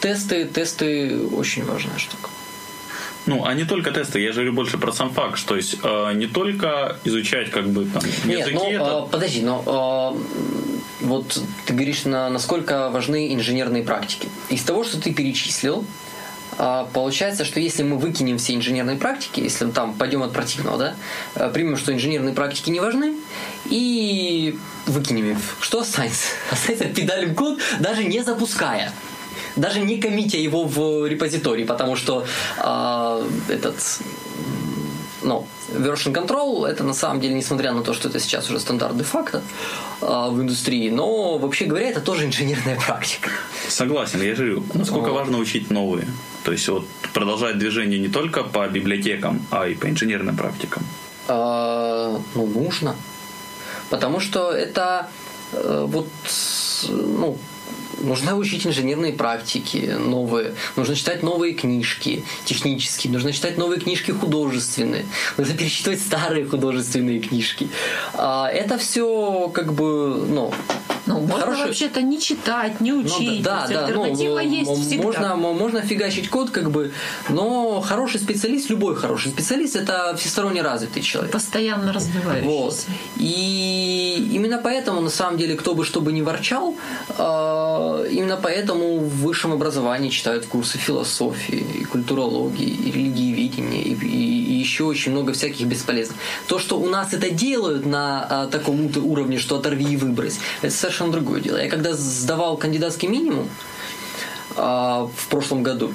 тесты, 0.01 0.45
тесты 0.45 1.21
очень 1.33 1.65
важная 1.65 1.99
штука. 1.99 2.31
Ну, 3.29 3.45
а 3.45 3.53
не 3.53 3.65
только 3.65 3.91
тесты, 3.91 4.21
я 4.21 4.33
же 4.33 4.41
говорю 4.41 4.55
больше 4.55 4.79
про 4.79 4.91
сам 4.91 5.11
факт, 5.11 5.45
то 5.45 5.55
есть 5.55 5.77
э, 5.83 6.13
не 6.15 6.27
только 6.27 6.97
изучать 7.05 7.51
как 7.51 7.69
бы 7.69 7.85
там 7.85 8.03
Нет, 8.25 8.41
языки. 8.41 8.55
Ну, 8.55 8.71
это... 8.71 9.05
э, 9.07 9.11
подожди, 9.11 9.43
но 9.43 10.17
э, 10.17 11.05
вот 11.05 11.39
ты 11.67 11.75
говоришь, 11.75 12.05
на, 12.05 12.31
насколько 12.31 12.89
важны 12.89 13.35
инженерные 13.35 13.83
практики. 13.83 14.29
Из 14.49 14.63
того, 14.63 14.83
что 14.83 14.99
ты 14.99 15.13
перечислил, 15.13 15.85
э, 16.59 16.87
получается, 16.95 17.45
что 17.45 17.61
если 17.61 17.83
мы 17.83 17.99
выкинем 17.99 18.39
все 18.39 18.55
инженерные 18.55 18.97
практики, 18.97 19.41
если 19.41 19.67
мы 19.67 19.73
там 19.73 19.93
пойдем 19.93 20.23
от 20.23 20.33
противного, 20.33 20.79
да, 20.79 20.95
э, 21.35 21.51
примем, 21.53 21.77
что 21.77 21.93
инженерные 21.93 22.35
практики 22.35 22.71
не 22.71 22.81
важны, 22.81 23.15
и 23.67 24.59
выкинем 24.87 25.33
их, 25.33 25.39
что 25.61 25.81
останется? 25.81 26.29
Останется 26.51 26.87
педаль 26.87 27.35
код, 27.35 27.59
даже 27.79 28.05
не 28.05 28.25
запуская 28.25 28.91
даже 29.57 29.81
не 29.81 30.01
коммитя 30.01 30.39
его 30.39 30.65
в 30.65 31.07
репозиторий, 31.07 31.65
потому 31.65 31.97
что 31.97 32.25
э, 32.59 33.29
этот 33.49 33.77
ну, 35.23 35.47
version 35.69 36.13
control 36.13 36.67
это 36.67 36.85
на 36.85 36.95
самом 36.95 37.21
деле, 37.21 37.35
несмотря 37.35 37.73
на 37.73 37.83
то, 37.83 37.93
что 37.93 38.09
это 38.09 38.21
сейчас 38.21 38.49
уже 38.51 38.61
стандарт 38.61 38.97
де-факто 38.97 39.43
э, 40.01 40.07
в 40.07 40.41
индустрии, 40.41 40.91
но 40.91 41.39
вообще 41.39 41.67
говоря, 41.67 41.89
это 41.89 42.01
тоже 42.01 42.25
инженерная 42.25 42.79
практика. 42.87 43.31
Согласен, 43.69 44.23
я 44.23 44.35
же 44.35 44.45
говорю, 44.45 44.65
насколько 44.75 45.11
вот. 45.11 45.21
важно 45.21 45.39
учить 45.39 45.71
новые. 45.71 46.07
То 46.45 46.53
есть 46.53 46.69
вот 46.69 46.87
продолжать 47.13 47.59
движение 47.59 47.99
не 47.99 48.09
только 48.09 48.43
по 48.43 48.67
библиотекам, 48.69 49.47
а 49.51 49.67
и 49.69 49.75
по 49.75 49.89
инженерным 49.89 50.37
практикам. 50.37 50.83
А, 51.29 52.21
ну, 52.35 52.47
нужно. 52.47 52.95
Потому 53.91 54.21
что 54.21 54.51
это 54.51 55.09
э, 55.53 55.85
вот, 55.87 56.09
ну, 56.89 57.37
нужно 58.01 58.37
учить 58.37 58.67
инженерные 58.67 59.13
практики 59.13 59.97
новые, 59.99 60.55
нужно 60.77 60.95
читать 60.95 61.23
новые 61.23 61.55
книжки 61.55 62.25
технические, 62.45 63.13
нужно 63.13 63.33
читать 63.33 63.59
новые 63.59 63.81
книжки 63.81 64.11
художественные, 64.11 65.07
нужно 65.37 65.55
перечитывать 65.55 66.01
старые 66.01 66.45
художественные 66.47 67.21
книжки. 67.21 67.69
А 68.15 68.49
это 68.49 68.79
все 68.79 69.51
как 69.53 69.73
бы, 69.73 70.27
ну, 70.29 70.53
ну, 71.09 71.21
можно 71.21 71.47
Хороший... 71.47 71.67
вообще-то 71.67 72.03
не 72.03 72.21
читать, 72.21 72.81
не 72.81 72.93
ну 72.93 73.01
учить. 73.01 73.39
Ну, 73.39 73.43
да, 73.43 73.67
да, 73.69 73.87
альтернатива 73.87 74.41
ну, 74.43 74.51
есть 74.51 74.87
всегда. 74.87 75.05
Можно, 75.05 75.37
можно 75.37 75.81
фигачить 75.83 76.29
код, 76.29 76.51
как 76.51 76.71
бы, 76.71 76.93
но 77.29 77.81
хороший 77.81 78.21
специалист, 78.21 78.71
любой 78.71 78.95
хороший 78.95 79.31
специалист, 79.31 79.77
это 79.77 80.15
всесторонне 80.17 80.63
развитый 80.63 81.03
человек. 81.03 81.33
Постоянно 81.33 81.93
развивающийся. 81.93 82.47
Вот. 82.49 82.87
И 83.17 84.31
именно 84.33 84.61
поэтому, 84.63 85.01
на 85.01 85.11
самом 85.11 85.39
деле, 85.39 85.55
кто 85.57 85.75
бы 85.75 85.85
что 85.85 86.01
бы 86.01 86.13
ни 86.13 86.21
ворчал, 86.21 86.75
э, 87.17 88.09
именно 88.11 88.39
поэтому 88.41 88.99
в 88.99 89.23
высшем 89.23 89.53
образовании 89.53 90.11
читают 90.11 90.47
курсы 90.47 90.79
философии, 90.79 91.65
и 91.81 91.85
культурологии, 91.85 92.69
и 92.69 92.91
религиеведения, 92.91 93.83
и, 93.83 93.95
и, 93.95 94.59
еще 94.59 94.85
очень 94.85 95.13
много 95.13 95.33
всяких 95.33 95.67
бесполезных. 95.67 96.17
То, 96.47 96.59
что 96.59 96.79
у 96.79 96.89
нас 96.89 97.15
это 97.15 97.31
делают 97.31 97.87
на 97.87 98.27
а, 98.29 98.47
таком 98.47 98.91
уровне, 98.97 99.39
что 99.39 99.57
оторви 99.57 99.93
и 99.93 99.97
выбрось, 99.97 100.39
это 100.63 100.75
совершенно 100.75 100.98
другое 101.07 101.41
дело. 101.41 101.57
Я 101.57 101.69
когда 101.69 101.95
сдавал 101.95 102.57
кандидатский 102.57 103.09
минимум 103.09 103.49
а, 104.57 105.09
в 105.15 105.29
прошлом 105.29 105.63
году, 105.63 105.93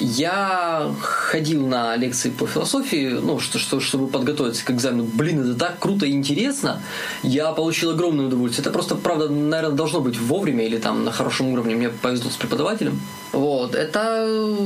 я 0.00 0.92
ходил 1.00 1.66
на 1.66 1.96
лекции 1.96 2.30
по 2.30 2.46
философии, 2.46 3.10
ну, 3.10 3.38
что, 3.38 3.58
что, 3.58 3.80
чтобы 3.80 4.08
подготовиться 4.08 4.64
к 4.64 4.70
экзамену. 4.70 5.04
Блин, 5.04 5.42
это 5.42 5.58
так 5.58 5.78
круто 5.78 6.06
и 6.06 6.12
интересно. 6.12 6.82
Я 7.22 7.52
получил 7.52 7.90
огромное 7.90 8.26
удовольствие. 8.26 8.62
Это 8.62 8.72
просто, 8.72 8.96
правда, 8.96 9.28
наверное, 9.28 9.76
должно 9.76 10.00
быть 10.00 10.18
вовремя 10.18 10.66
или 10.66 10.78
там 10.78 11.04
на 11.04 11.12
хорошем 11.12 11.48
уровне. 11.48 11.76
Мне 11.76 11.90
повезло 11.90 12.30
с 12.30 12.36
преподавателем. 12.36 13.00
Вот. 13.32 13.74
Это 13.74 14.56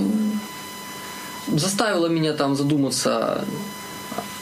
заставило 1.48 2.06
меня 2.06 2.32
там 2.32 2.56
задуматься 2.56 3.44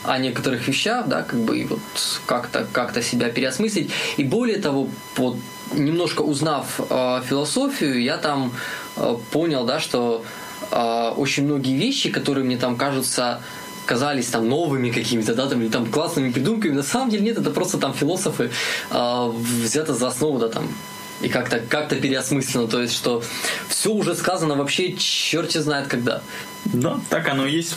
о 0.03 0.17
некоторых 0.17 0.67
вещах, 0.67 1.07
да, 1.07 1.23
как 1.23 1.39
бы 1.39 1.57
и 1.59 1.65
вот 1.65 1.79
как-то 2.25 2.67
как 2.71 3.01
себя 3.03 3.29
переосмыслить. 3.29 3.91
И 4.17 4.23
более 4.23 4.59
того, 4.59 4.87
вот 5.15 5.37
немножко 5.73 6.21
узнав 6.21 6.79
э, 6.79 7.21
философию, 7.27 8.01
я 8.01 8.17
там 8.17 8.53
э, 8.95 9.15
понял, 9.31 9.65
да, 9.65 9.79
что 9.79 10.23
э, 10.71 11.13
очень 11.17 11.45
многие 11.45 11.75
вещи, 11.75 12.09
которые 12.09 12.45
мне 12.45 12.57
там 12.57 12.75
кажутся 12.75 13.41
казались 13.85 14.27
там 14.27 14.47
новыми 14.49 14.91
какими-то, 14.91 15.33
да, 15.33 15.47
там, 15.47 15.61
или 15.61 15.69
там 15.69 15.85
классными 15.85 16.31
придумками, 16.31 16.73
на 16.73 16.83
самом 16.83 17.09
деле 17.09 17.23
нет, 17.23 17.37
это 17.37 17.51
просто 17.51 17.77
там 17.77 17.93
философы 17.93 18.51
э, 18.91 19.31
взято 19.63 19.93
за 19.93 20.07
основу, 20.07 20.39
да, 20.39 20.49
там, 20.49 20.67
и 21.21 21.29
как-то 21.29 21.59
как 21.59 21.89
переосмысленно, 21.89 22.67
то 22.67 22.81
есть, 22.81 22.93
что 22.93 23.23
все 23.69 23.91
уже 23.91 24.15
сказано 24.15 24.55
вообще 24.55 24.93
черти 24.93 25.57
знает 25.57 25.87
когда. 25.87 26.21
Да, 26.65 26.99
так 27.09 27.29
оно 27.29 27.45
и 27.45 27.53
есть. 27.53 27.75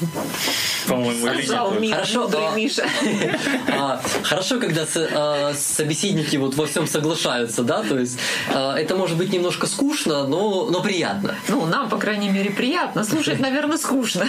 По-моему, 0.89 1.27
Хорошо, 1.27 2.29
а, 2.33 2.57
Миша. 2.57 2.89
А, 3.69 4.03
хорошо, 4.23 4.59
когда 4.59 4.85
а, 4.95 5.55
собеседники 5.55 6.37
вот 6.37 6.55
во 6.57 6.67
всем 6.67 6.87
соглашаются, 6.87 7.63
да, 7.63 7.83
то 7.83 7.99
есть 7.99 8.19
а, 8.53 8.77
это 8.77 8.97
может 8.97 9.17
быть 9.17 9.33
немножко 9.33 9.67
скучно, 9.67 10.27
но, 10.27 10.67
но 10.67 10.83
приятно. 10.83 11.37
Ну, 11.49 11.67
нам, 11.67 11.89
по 11.89 11.99
крайней 11.99 12.31
мере, 12.31 12.51
приятно. 12.51 13.05
Слушать, 13.05 13.39
наверное, 13.39 13.79
скучно. 13.79 14.27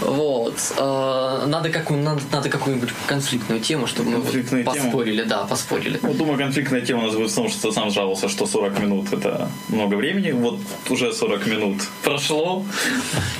Вот. 0.00 0.54
Э, 0.78 1.44
надо, 1.46 1.70
какую, 1.70 2.02
надо, 2.02 2.22
надо 2.30 2.48
какую-нибудь 2.48 2.90
конфликтную 3.06 3.60
тему, 3.60 3.86
чтобы 3.86 4.10
мы 4.10 4.18
вот 4.18 4.64
поспорили. 4.64 5.22
Да, 5.22 5.44
поспорили. 5.44 5.98
Вот, 6.02 6.16
думаю, 6.16 6.38
конфликтная 6.38 6.80
тема 6.80 7.02
у 7.02 7.06
нас 7.06 7.14
будет 7.14 7.30
в 7.30 7.34
том, 7.34 7.48
что 7.48 7.68
ты 7.68 7.74
сам 7.74 7.90
жаловался, 7.90 8.28
что 8.28 8.46
40 8.46 8.80
минут 8.80 9.12
это 9.12 9.50
много 9.68 9.94
времени. 9.94 10.32
Вот 10.32 10.58
уже 10.88 11.12
40 11.12 11.46
минут 11.46 11.82
прошло. 12.02 12.64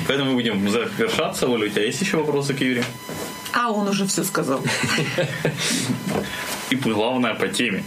Поэтому 0.07 0.31
мы 0.31 0.37
будем 0.37 0.69
завершаться. 0.71 1.49
Оля, 1.49 1.67
у 1.67 1.69
тебя 1.69 1.85
есть 1.85 2.01
еще 2.01 2.19
вопросы 2.19 2.55
к 2.55 2.61
Юре? 2.61 2.85
А 3.53 3.71
он 3.71 3.89
уже 3.89 4.07
все 4.07 4.25
сказал. 4.25 4.61
И 6.71 6.77
главное 6.77 7.35
по 7.35 7.49
теме. 7.49 7.85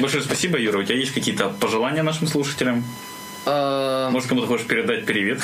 Большое 0.00 0.22
спасибо, 0.22 0.58
Юра. 0.58 0.78
У 0.78 0.82
тебя 0.82 0.96
есть 0.96 1.12
какие-то 1.12 1.48
пожелания 1.48 2.02
нашим 2.02 2.26
слушателям? 2.26 2.84
А, 3.46 4.10
Может, 4.10 4.28
кому-то 4.28 4.46
хочешь 4.46 4.66
передать 4.66 5.06
привет? 5.06 5.40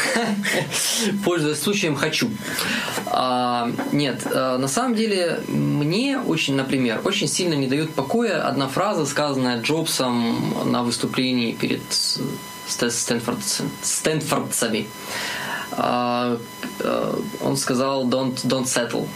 Пользуясь 1.24 1.60
случаем, 1.60 1.96
хочу. 1.96 2.30
А, 3.06 3.70
нет, 3.92 4.26
а, 4.26 4.58
на 4.58 4.68
самом 4.68 4.94
деле, 4.94 5.40
мне 5.48 6.18
очень, 6.18 6.54
например, 6.54 7.00
очень 7.04 7.28
сильно 7.28 7.54
не 7.54 7.66
дает 7.66 7.94
покоя 7.94 8.46
одна 8.46 8.68
фраза, 8.68 9.06
сказанная 9.06 9.60
Джобсом 9.62 10.70
на 10.70 10.82
выступлении 10.82 11.52
перед 11.52 11.82
Стэнфорд, 12.66 13.38
Стэнфордцами. 13.82 14.86
Он 15.76 17.56
сказал 17.56 18.06
«don't, 18.08 18.36
don't 18.44 18.64
settle» 18.64 19.08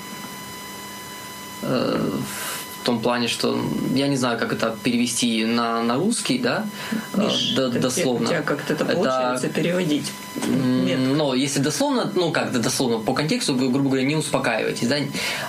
том 2.84 3.00
плане, 3.00 3.28
что 3.28 3.60
я 3.94 4.08
не 4.08 4.16
знаю, 4.16 4.38
как 4.38 4.52
это 4.52 4.76
перевести 4.82 5.44
на, 5.44 5.82
на 5.82 5.96
русский, 5.96 6.38
да, 6.38 6.66
Миш, 7.14 7.54
Д- 7.54 7.70
дословно. 7.70 8.26
У 8.26 8.28
тебя 8.30 8.42
как-то 8.42 8.72
это 8.72 8.84
получается 8.84 9.46
это, 9.46 9.54
переводить? 9.60 10.12
Нет. 10.46 10.98
Но 10.98 11.34
если 11.34 11.60
дословно, 11.60 12.10
ну 12.14 12.30
как 12.32 12.52
дословно, 12.60 12.98
по 12.98 13.12
контексту, 13.14 13.54
вы, 13.54 13.68
грубо 13.68 13.90
говоря, 13.90 14.04
не 14.04 14.16
успокаиваетесь, 14.16 14.88
да. 14.88 14.96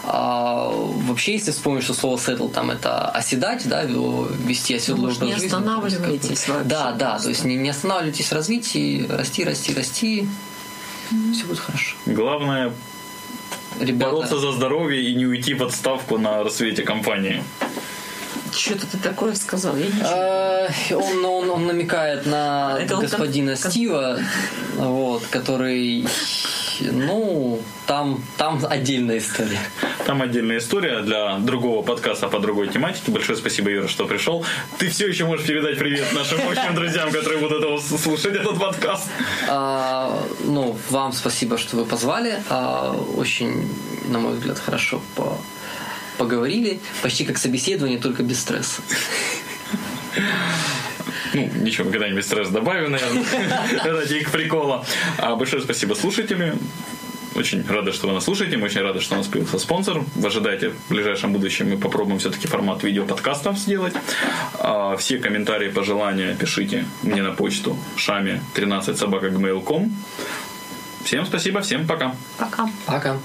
А, 0.03 0.69
вообще, 0.71 1.33
если 1.33 1.51
вспомнить, 1.51 1.83
что 1.83 1.93
слово 1.93 2.17
settle 2.17 2.51
там 2.51 2.71
это 2.71 3.09
оседать, 3.09 3.67
да, 3.67 3.83
вести 3.83 4.75
оседлую 4.75 5.15
ну, 5.19 5.25
не 5.25 5.33
жизни, 5.33 5.45
останавливайтесь 5.47 6.47
вообще. 6.47 6.63
Да, 6.65 6.91
да, 6.93 7.19
то 7.19 7.29
есть 7.29 7.43
не, 7.45 7.55
не 7.55 7.69
останавливайтесь 7.69 8.27
в 8.27 8.33
развитии, 8.33 9.05
расти, 9.09 9.43
расти, 9.43 9.73
расти, 9.73 10.27
mm-hmm. 11.11 11.33
все 11.33 11.45
будет 11.45 11.59
хорошо. 11.59 11.95
Главное 12.05 12.73
Ребята... 13.79 14.11
бороться 14.11 14.39
за 14.39 14.51
здоровье 14.51 15.01
и 15.01 15.13
не 15.15 15.25
уйти 15.25 15.53
в 15.53 15.63
отставку 15.63 16.17
на 16.17 16.43
рассвете 16.43 16.83
компании. 16.83 17.43
Что-то 18.51 18.87
ты 18.87 18.97
такое 18.97 19.35
сказал, 19.35 19.75
я 19.77 19.85
не 19.85 20.01
а, 20.03 20.67
он, 20.91 21.23
он, 21.23 21.49
он 21.49 21.67
намекает 21.67 22.25
на 22.25 22.77
Это 22.79 22.97
господина 22.97 23.51
он... 23.51 23.57
Стива, 23.57 24.19
вот, 24.75 25.23
который, 25.27 26.05
ну, 26.81 27.61
там, 27.87 28.23
там 28.37 28.59
отдельная 28.67 29.17
история. 29.17 29.59
Там 30.05 30.21
отдельная 30.21 30.57
история 30.57 31.01
для 31.01 31.37
другого 31.39 31.83
подкаста 31.83 32.27
по 32.27 32.39
другой 32.39 32.69
тематике. 32.69 33.11
Большое 33.11 33.37
спасибо, 33.37 33.69
Юра, 33.69 33.87
что 33.87 34.05
пришел. 34.05 34.45
Ты 34.77 34.89
все 34.89 35.07
еще 35.07 35.25
можешь 35.25 35.45
передать 35.45 35.77
привет 35.77 36.13
нашим 36.13 36.39
общим 36.47 36.75
друзьям, 36.75 37.11
которые 37.11 37.39
будут 37.39 37.59
этого 37.59 37.79
слушать, 37.79 38.35
этот 38.35 38.59
подкаст. 38.59 39.07
А, 39.47 40.23
ну, 40.43 40.77
вам 40.89 41.13
спасибо, 41.13 41.57
что 41.57 41.77
вы 41.77 41.85
позвали. 41.85 42.41
А, 42.49 42.93
очень, 43.15 43.69
на 44.07 44.19
мой 44.19 44.33
взгляд, 44.33 44.59
хорошо 44.59 45.01
по 45.15 45.37
поговорили. 46.19 46.79
Почти 47.01 47.23
как 47.25 47.37
собеседование, 47.37 47.97
только 47.97 48.23
без 48.23 48.41
стресса. 48.41 48.81
Ну, 51.33 51.49
ничего, 51.61 51.89
когда-нибудь 51.89 52.25
стресс 52.25 52.49
добавим, 52.49 52.91
наверное, 52.91 53.23
ради 53.83 54.15
их 54.15 54.31
прикола. 54.31 54.85
А 55.17 55.35
большое 55.35 55.61
спасибо 55.61 55.93
слушателям. 55.93 56.59
Очень 57.35 57.65
рады, 57.67 57.91
что 57.91 58.07
вы 58.07 58.13
нас 58.13 58.25
слушаете. 58.25 58.57
Мы 58.57 58.65
очень 58.65 58.81
рады, 58.81 58.99
что 58.99 59.15
у 59.15 59.17
нас 59.17 59.27
появился 59.27 59.59
спонсор. 59.59 60.03
Вы 60.15 60.27
ожидаете, 60.27 60.69
в 60.69 60.89
ближайшем 60.89 61.31
будущем 61.31 61.69
мы 61.69 61.77
попробуем 61.77 62.19
все-таки 62.19 62.47
формат 62.47 62.83
видеоподкастов 62.83 63.57
сделать. 63.57 63.93
А 64.59 64.97
все 64.97 65.19
комментарии, 65.19 65.69
пожелания 65.69 66.35
пишите 66.35 66.85
мне 67.03 67.21
на 67.21 67.31
почту 67.31 67.77
шами 67.95 68.41
13 68.55 68.97
собака 68.97 69.31
Всем 71.03 71.25
спасибо, 71.25 71.61
всем 71.61 71.87
пока. 71.87 72.15
Пока. 72.37 72.69
Пока. 72.85 73.17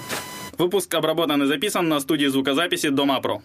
Выпуск 0.58 0.94
обработан 0.94 1.42
и 1.42 1.46
записан 1.46 1.88
на 1.88 1.98
студии 1.98 2.26
звукозаписи 2.26 2.90
Дома 2.90 3.20
Про. 3.20 3.42